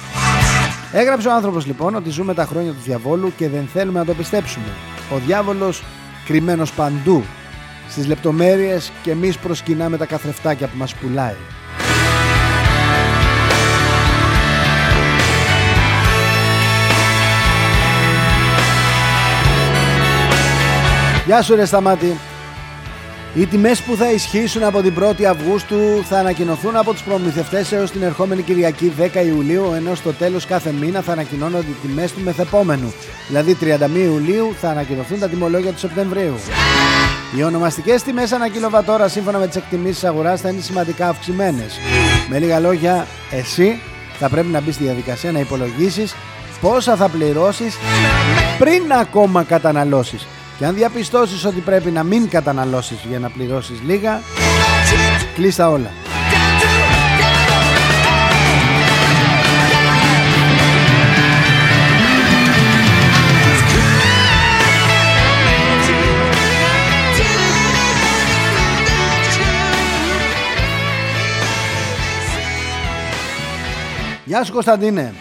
[0.92, 4.14] Έγραψε ο άνθρωπος λοιπόν ότι ζούμε τα χρόνια του διαβόλου και δεν θέλουμε να το
[4.14, 4.66] πιστέψουμε.
[5.12, 5.82] Ο διάβολος
[6.24, 7.24] κρυμμένος παντού,
[7.88, 11.34] στις λεπτομέρειες και εμείς προσκυνάμε τα καθρεφτάκια που μας πουλάει.
[21.26, 22.16] Γεια σου ρε Σταμάτη.
[23.34, 27.90] Οι τιμές που θα ισχύσουν από την 1η Αυγούστου θα ανακοινωθούν από τους προμηθευτές έως
[27.90, 32.20] την ερχόμενη Κυριακή 10 Ιουλίου ενώ στο τέλος κάθε μήνα θα ανακοινώνονται οι τιμές του
[32.20, 32.92] μεθεπόμενου.
[33.26, 33.64] Δηλαδή 31
[33.96, 36.34] Ιουλίου θα ανακοινωθούν τα τιμολόγια του Σεπτεμβρίου.
[37.36, 41.78] Οι ονομαστικές τιμές ανά κιλοβατόρα σύμφωνα με τις εκτιμήσεις αγοράς θα είναι σημαντικά αυξημένες.
[42.28, 43.80] Με λίγα λόγια, εσύ
[44.18, 46.14] θα πρέπει να μπεις στη διαδικασία να υπολογίσεις
[46.60, 47.78] πόσα θα πληρώσεις
[48.58, 50.26] πριν ακόμα καταναλώσεις.
[50.60, 54.20] Και αν διαπιστώσεις ότι πρέπει να μην καταναλώσεις για να πληρώσεις λίγα,
[55.34, 55.90] κλείστα όλα.
[74.24, 75.14] Γεια σου Κωνσταντίνε.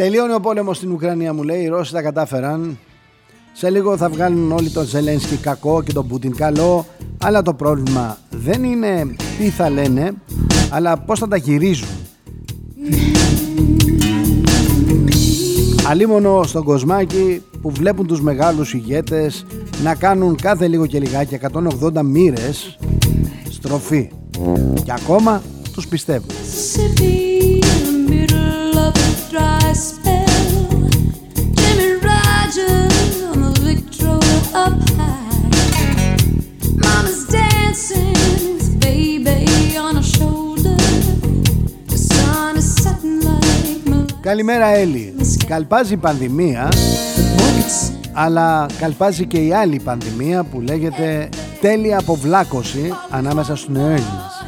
[0.00, 2.78] Τελείωνε ο πόλεμος στην Ουκρανία μου λέει, οι Ρώσοι τα κατάφεραν.
[3.52, 6.86] Σε λίγο θα βγάλουν όλοι τον Ζελένσκι κακό και τον Πούτιν καλό,
[7.18, 10.12] αλλά το πρόβλημα δεν είναι τι θα λένε,
[10.70, 11.88] αλλά πώς θα τα γυρίζουν.
[15.88, 19.46] Αλίμονο στον κοσμάκι που βλέπουν τους μεγάλους ηγέτες
[19.82, 21.38] να κάνουν κάθε λίγο και λιγάκι
[21.92, 22.78] 180 μοίρες
[23.50, 24.10] στροφή.
[24.84, 25.42] Και ακόμα
[25.72, 26.34] τους πιστεύουν.
[44.20, 45.14] Καλημέρα Έλλη.
[45.46, 46.68] Καλπάζει η πανδημία,
[48.12, 51.28] αλλά καλπάζει και η άλλη πανδημία που λέγεται
[51.60, 54.44] τέλεια αποβλάκωση ανάμεσα στους νεοέλληνες.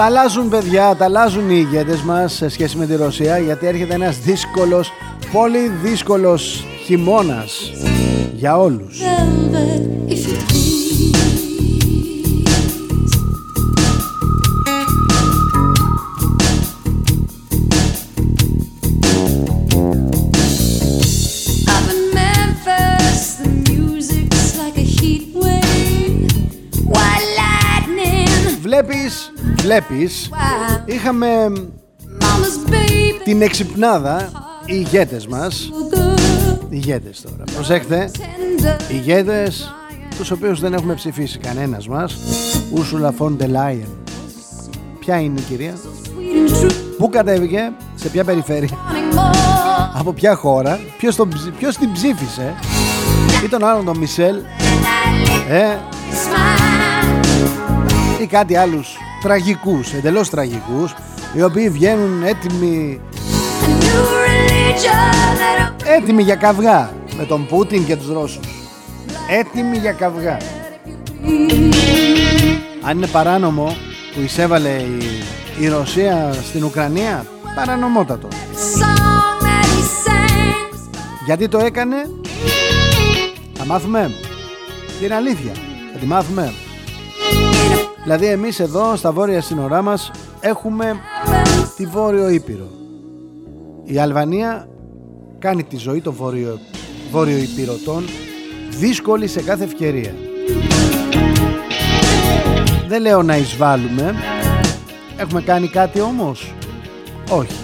[0.00, 3.94] Τα αλλάζουν παιδιά, τα αλλάζουν οι ηγέτες μας σε σχέση με τη Ρωσία γιατί έρχεται
[3.94, 4.92] ένας δύσκολος,
[5.32, 7.72] πολύ δύσκολος χειμώνας
[8.34, 8.98] για όλους.
[29.70, 30.88] Βλέπεις, βλέπεις, wow.
[30.92, 31.26] είχαμε
[32.20, 34.30] Mama's baby, την εξυπνάδα,
[34.64, 38.92] οι ηγέτες μας, good, ηγέτες τώρα, προσέχτε, tender.
[38.92, 39.74] ηγέτες
[40.16, 42.16] τους οποίους δεν έχουμε ψηφίσει κανένας μας,
[42.74, 43.88] Ursula von der Leyen.
[44.98, 49.98] Ποια είναι η κυρία, Sweet and true, πού κατέβηκε, σε ποια περιφέρεια, wanting more.
[49.98, 52.54] από ποια χώρα, ποιος, τον, ψη- ποιος την ψήφισε;
[53.44, 54.36] Ή τον άλλον τον Μισελ,
[55.50, 55.76] ε,
[56.10, 58.20] Smile.
[58.22, 60.94] ή κάτι άλλους; Τραγικούς, εντελώς τραγικούς,
[61.36, 63.00] οι οποίοι βγαίνουν έτοιμοι,
[63.62, 68.40] A new religion that έτοιμοι για καυγά με τον Πούτιν και τους Ρώσους.
[69.30, 70.36] Έτοιμοι για καυγά.
[72.82, 73.76] Αν είναι παράνομο
[74.14, 74.98] που εισέβαλε η,
[75.60, 78.28] η Ρωσία στην Ουκρανία, παρανομότατο.
[78.28, 80.78] song that he sang.
[81.24, 81.96] Γιατί το έκανε,
[83.52, 84.10] θα μάθουμε
[85.00, 85.52] την αλήθεια.
[85.92, 86.52] Θα τη μάθουμε.
[88.02, 91.00] Δηλαδή εμείς εδώ στα βόρεια σύνορά μας έχουμε
[91.76, 92.68] τη Βόρειο Ήπειρο.
[93.84, 94.68] Η Αλβανία
[95.38, 96.58] κάνει τη ζωή των Βόρειο,
[97.10, 98.04] βόρειο Ήπειρωτών
[98.70, 100.14] δύσκολη σε κάθε ευκαιρία.
[102.88, 104.14] Δεν λέω να εισβάλλουμε.
[105.16, 106.54] Έχουμε κάνει κάτι όμως;
[107.30, 107.56] Όχι.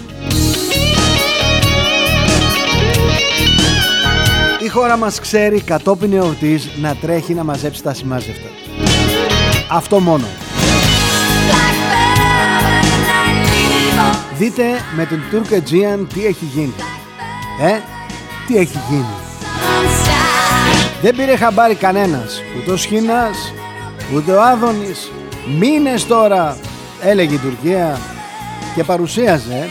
[4.65, 8.66] Η χώρα μας ξέρει κατόπιν εορτής να τρέχει να μαζέψει τα σημάζευτα.
[9.69, 10.25] Αυτό μόνο.
[14.37, 14.63] Δείτε
[14.95, 16.73] με την Turk Aegean τι έχει γίνει.
[17.61, 17.79] Ε,
[18.47, 19.15] τι έχει γίνει.
[21.01, 23.53] Δεν πήρε χαμπάρι κανένας, ούτε ο Σχοινάς,
[24.15, 25.11] ούτε ο Άδωνης.
[25.59, 26.57] Μήνες τώρα
[27.01, 27.99] έλεγε η Τουρκία
[28.75, 29.69] και παρουσίαζε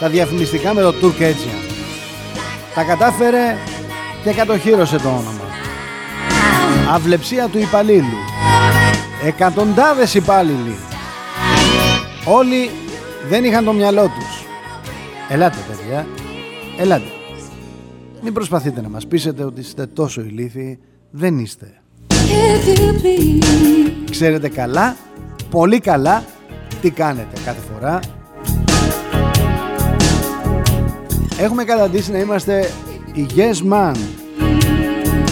[0.00, 1.70] τα διαφημιστικά με το Turk Aegean.
[2.74, 3.56] Τα κατάφερε
[4.24, 5.40] και κατοχύρωσε το όνομα.
[6.94, 8.25] Αυλεψία του υπαλλήλου.
[9.24, 10.76] Εκατοντάδες υπάλληλοι.
[12.24, 12.70] Όλοι
[13.28, 14.46] δεν είχαν το μυαλό τους.
[15.28, 16.06] Ελάτε παιδιά,
[16.78, 17.10] ελάτε.
[18.22, 20.78] Μην προσπαθείτε να μας πείσετε ότι είστε τόσο ηλίθιοι.
[21.10, 21.80] Δεν είστε.
[22.08, 24.10] If you please.
[24.10, 24.96] Ξέρετε καλά,
[25.50, 26.24] πολύ καλά,
[26.80, 28.00] τι κάνετε κάθε φορά.
[31.38, 32.70] Έχουμε καταντήσει να είμαστε
[33.12, 33.96] οι yes man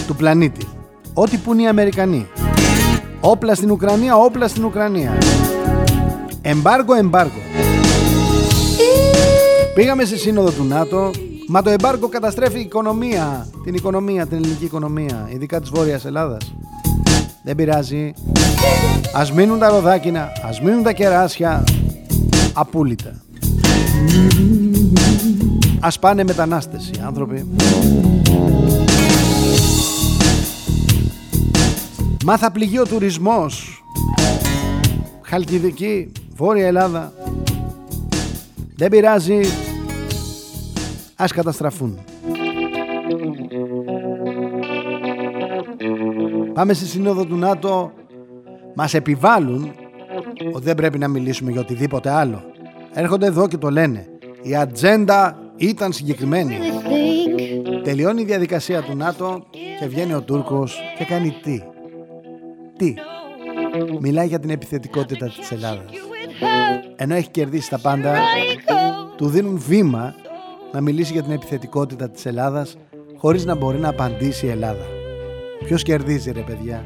[0.07, 0.67] του πλανήτη.
[1.15, 2.27] Ό,τι που είναι οι Αμερικανοί.
[3.27, 5.19] Όπλα στην Ουκρανία, όπλα στην Ουκρανία.
[6.43, 7.39] Εμπάργο, εμπάργο.
[9.75, 11.11] Πήγαμε στη σύνοδο του ΝΑΤΟ,
[11.49, 16.55] μα το εμπάργο καταστρέφει η οικονομία, την οικονομία, την ελληνική οικονομία, ειδικά της Βόρειας Ελλάδας.
[17.43, 18.13] Δεν πειράζει.
[19.15, 21.65] Ας μείνουν τα ροδάκινα, ας μείνουν τα κεράσια,
[22.53, 23.13] απούλητα.
[25.81, 27.47] Ας πάνε μετανάστες οι άνθρωποι.
[32.27, 33.85] Μα θα πληγεί ο τουρισμός.
[35.23, 37.13] Χαλκιδική, Βόρεια Ελλάδα.
[38.77, 39.41] Δεν πειράζει.
[41.17, 41.99] Ας καταστραφούν.
[46.53, 47.93] Πάμε στη σύνοδο του ΝΑΤΟ.
[48.75, 49.73] Μας επιβάλλουν
[50.53, 52.43] ότι δεν πρέπει να μιλήσουμε για οτιδήποτε άλλο.
[52.93, 54.07] Έρχονται εδώ και το λένε.
[54.43, 56.57] Η ατζέντα ήταν συγκεκριμένη.
[57.83, 59.47] Τελειώνει η διαδικασία του ΝΑΤΟ
[59.81, 61.63] και βγαίνει ο Τούρκος και κάνει τι;
[62.77, 62.95] Τι;
[64.01, 65.85] Μιλάει για την επιθετικότητα της Ελλάδας.
[66.97, 68.15] Ενώ έχει κερδίσει τα πάντα,
[69.17, 70.15] του δίνουν βήμα
[70.73, 72.77] να μιλήσει για την επιθετικότητα της Ελλάδας
[73.17, 74.87] χωρίς να μπορεί να απαντήσει η Ελλάδα.
[75.65, 76.85] Ποιος κερδίζει ρε παιδιά;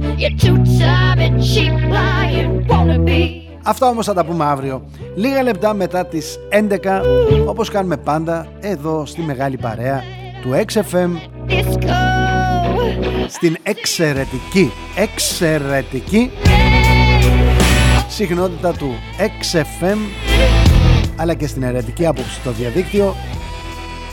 [0.00, 3.46] You're too time and cheap lying wannabe.
[3.62, 4.84] Αυτά όμως θα τα πούμε αύριο.
[5.14, 7.02] Λίγα λεπτά μετά τις 11,
[7.46, 10.02] όπως κάνουμε πάντα, εδώ στη μεγάλη παρέα
[10.42, 11.35] του XFM, Disco.
[13.28, 16.30] Στην εξαιρετική, εξαιρετική
[18.08, 19.96] συχνότητα του XFM,
[21.16, 23.14] αλλά και στην αιρετική άποψη στο διαδίκτυο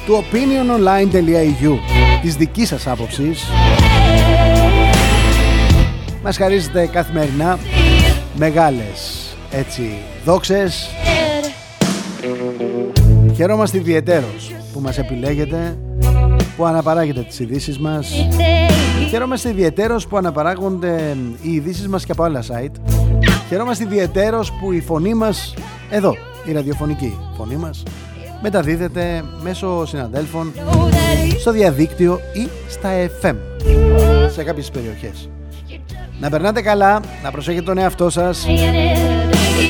[0.05, 1.77] του opiniononline.eu
[2.21, 3.43] της δικής σας άποψης.
[6.23, 7.59] Μας χαρίζετε καθημερινά
[8.35, 9.81] μεγάλες έτσι
[10.25, 10.89] δόξες.
[13.35, 15.77] Χαιρόμαστε ιδιαιτέρως που μας επιλέγετε
[16.57, 18.27] που αναπαράγετε τις ειδήσεις μας.
[19.09, 22.75] Χαιρόμαστε ιδιαιτέρως που αναπαράγονται οι ειδήσεις μας και από άλλα site.
[23.49, 25.53] Χαιρόμαστε ιδιαιτέρως που η φωνή μας
[25.89, 27.83] εδώ, η ραδιοφωνική φωνή μας
[28.41, 30.53] μεταδίδεται μέσω συναδέλφων
[31.39, 32.89] στο διαδίκτυο ή στα
[33.21, 33.35] FM
[34.33, 35.29] σε κάποιες περιοχές.
[36.19, 38.45] Να περνάτε καλά, να προσέχετε τον εαυτό σας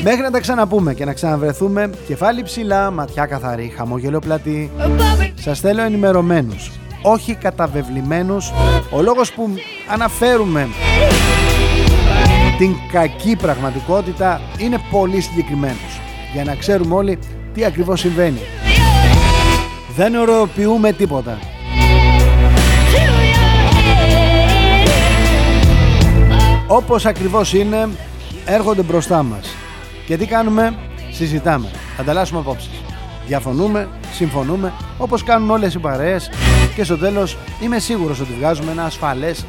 [0.02, 4.70] Μέχρι να τα ξαναπούμε και να ξαναβρεθούμε Κεφάλι ψηλά, ματιά καθαρή, χαμόγελο πλατή.
[5.34, 6.70] Σας θέλω ενημερωμένους
[7.02, 8.52] Όχι καταβεβλημένους.
[8.90, 9.50] Ο λόγος που
[9.92, 10.68] αναφέρουμε
[12.58, 16.00] Την κακή πραγματικότητα Είναι πολύ συγκεκριμένος
[16.32, 17.18] Για να ξέρουμε όλοι
[17.54, 18.40] τι ακριβώς συμβαίνει.
[19.96, 21.38] Δεν ωρεοποιούμε τίποτα.
[26.66, 27.88] Όπως ακριβώς είναι
[28.44, 29.63] έρχονται μπροστά μας
[30.06, 30.74] και τι κάνουμε;
[31.12, 31.70] Συζητάμε.
[32.00, 32.70] Ανταλλάσσουμε απόψεις.
[33.26, 36.30] Διαφωνούμε, συμφωνούμε όπως κάνουν όλες οι παρέες.
[36.74, 39.44] Και στο τέλος είμαι σίγουρος ότι βγάζουμε ένα ασφαλές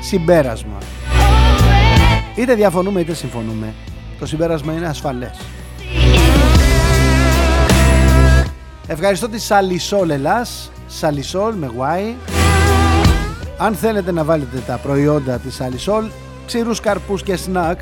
[0.00, 0.78] συμπέρασμα.
[2.34, 3.74] Είτε διαφωνούμε είτε συμφωνούμε
[4.18, 5.40] το συμπέρασμα είναι ασφαλές.
[8.86, 10.72] Ευχαριστώ τη Σαλισόλ Ελλάς.
[10.86, 12.14] Σαλισόλ με Y.
[13.56, 16.04] Αν θέλετε να βάλετε τα προϊόντα της Σαλισόλ
[16.46, 17.80] ξηρούς καρπούς και σνακ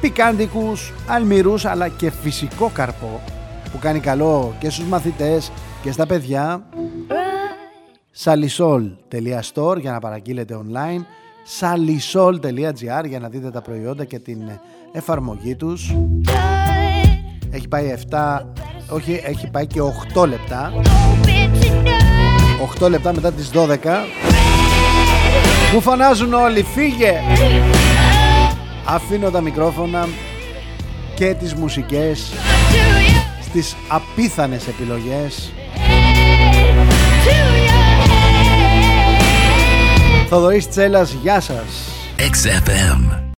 [0.00, 3.20] πικάντικους, αλμυρούς αλλά και φυσικό καρπό
[3.72, 6.62] που κάνει καλό και στους μαθητές και στα παιδιά.
[8.24, 11.00] Salisol.store για να παραγγείλετε online.
[11.60, 14.38] Salisol.gr για να δείτε τα προϊόντα και την
[14.92, 15.94] εφαρμογή τους.
[17.50, 18.40] Έχει πάει 7
[18.90, 19.80] όχι έχει πάει και
[20.14, 20.72] 8 λεπτά.
[22.80, 23.76] 8 λεπτά μετά τις 12
[25.72, 27.20] μου φωνάζουν όλοι φύγε
[28.84, 30.08] Αφήνω τα μικρόφωνα
[31.14, 32.32] και τις μουσικές
[33.40, 35.52] στις απίθανες επιλογές
[40.28, 43.20] Θοδωρής Τσέλας, γεια σας XFM.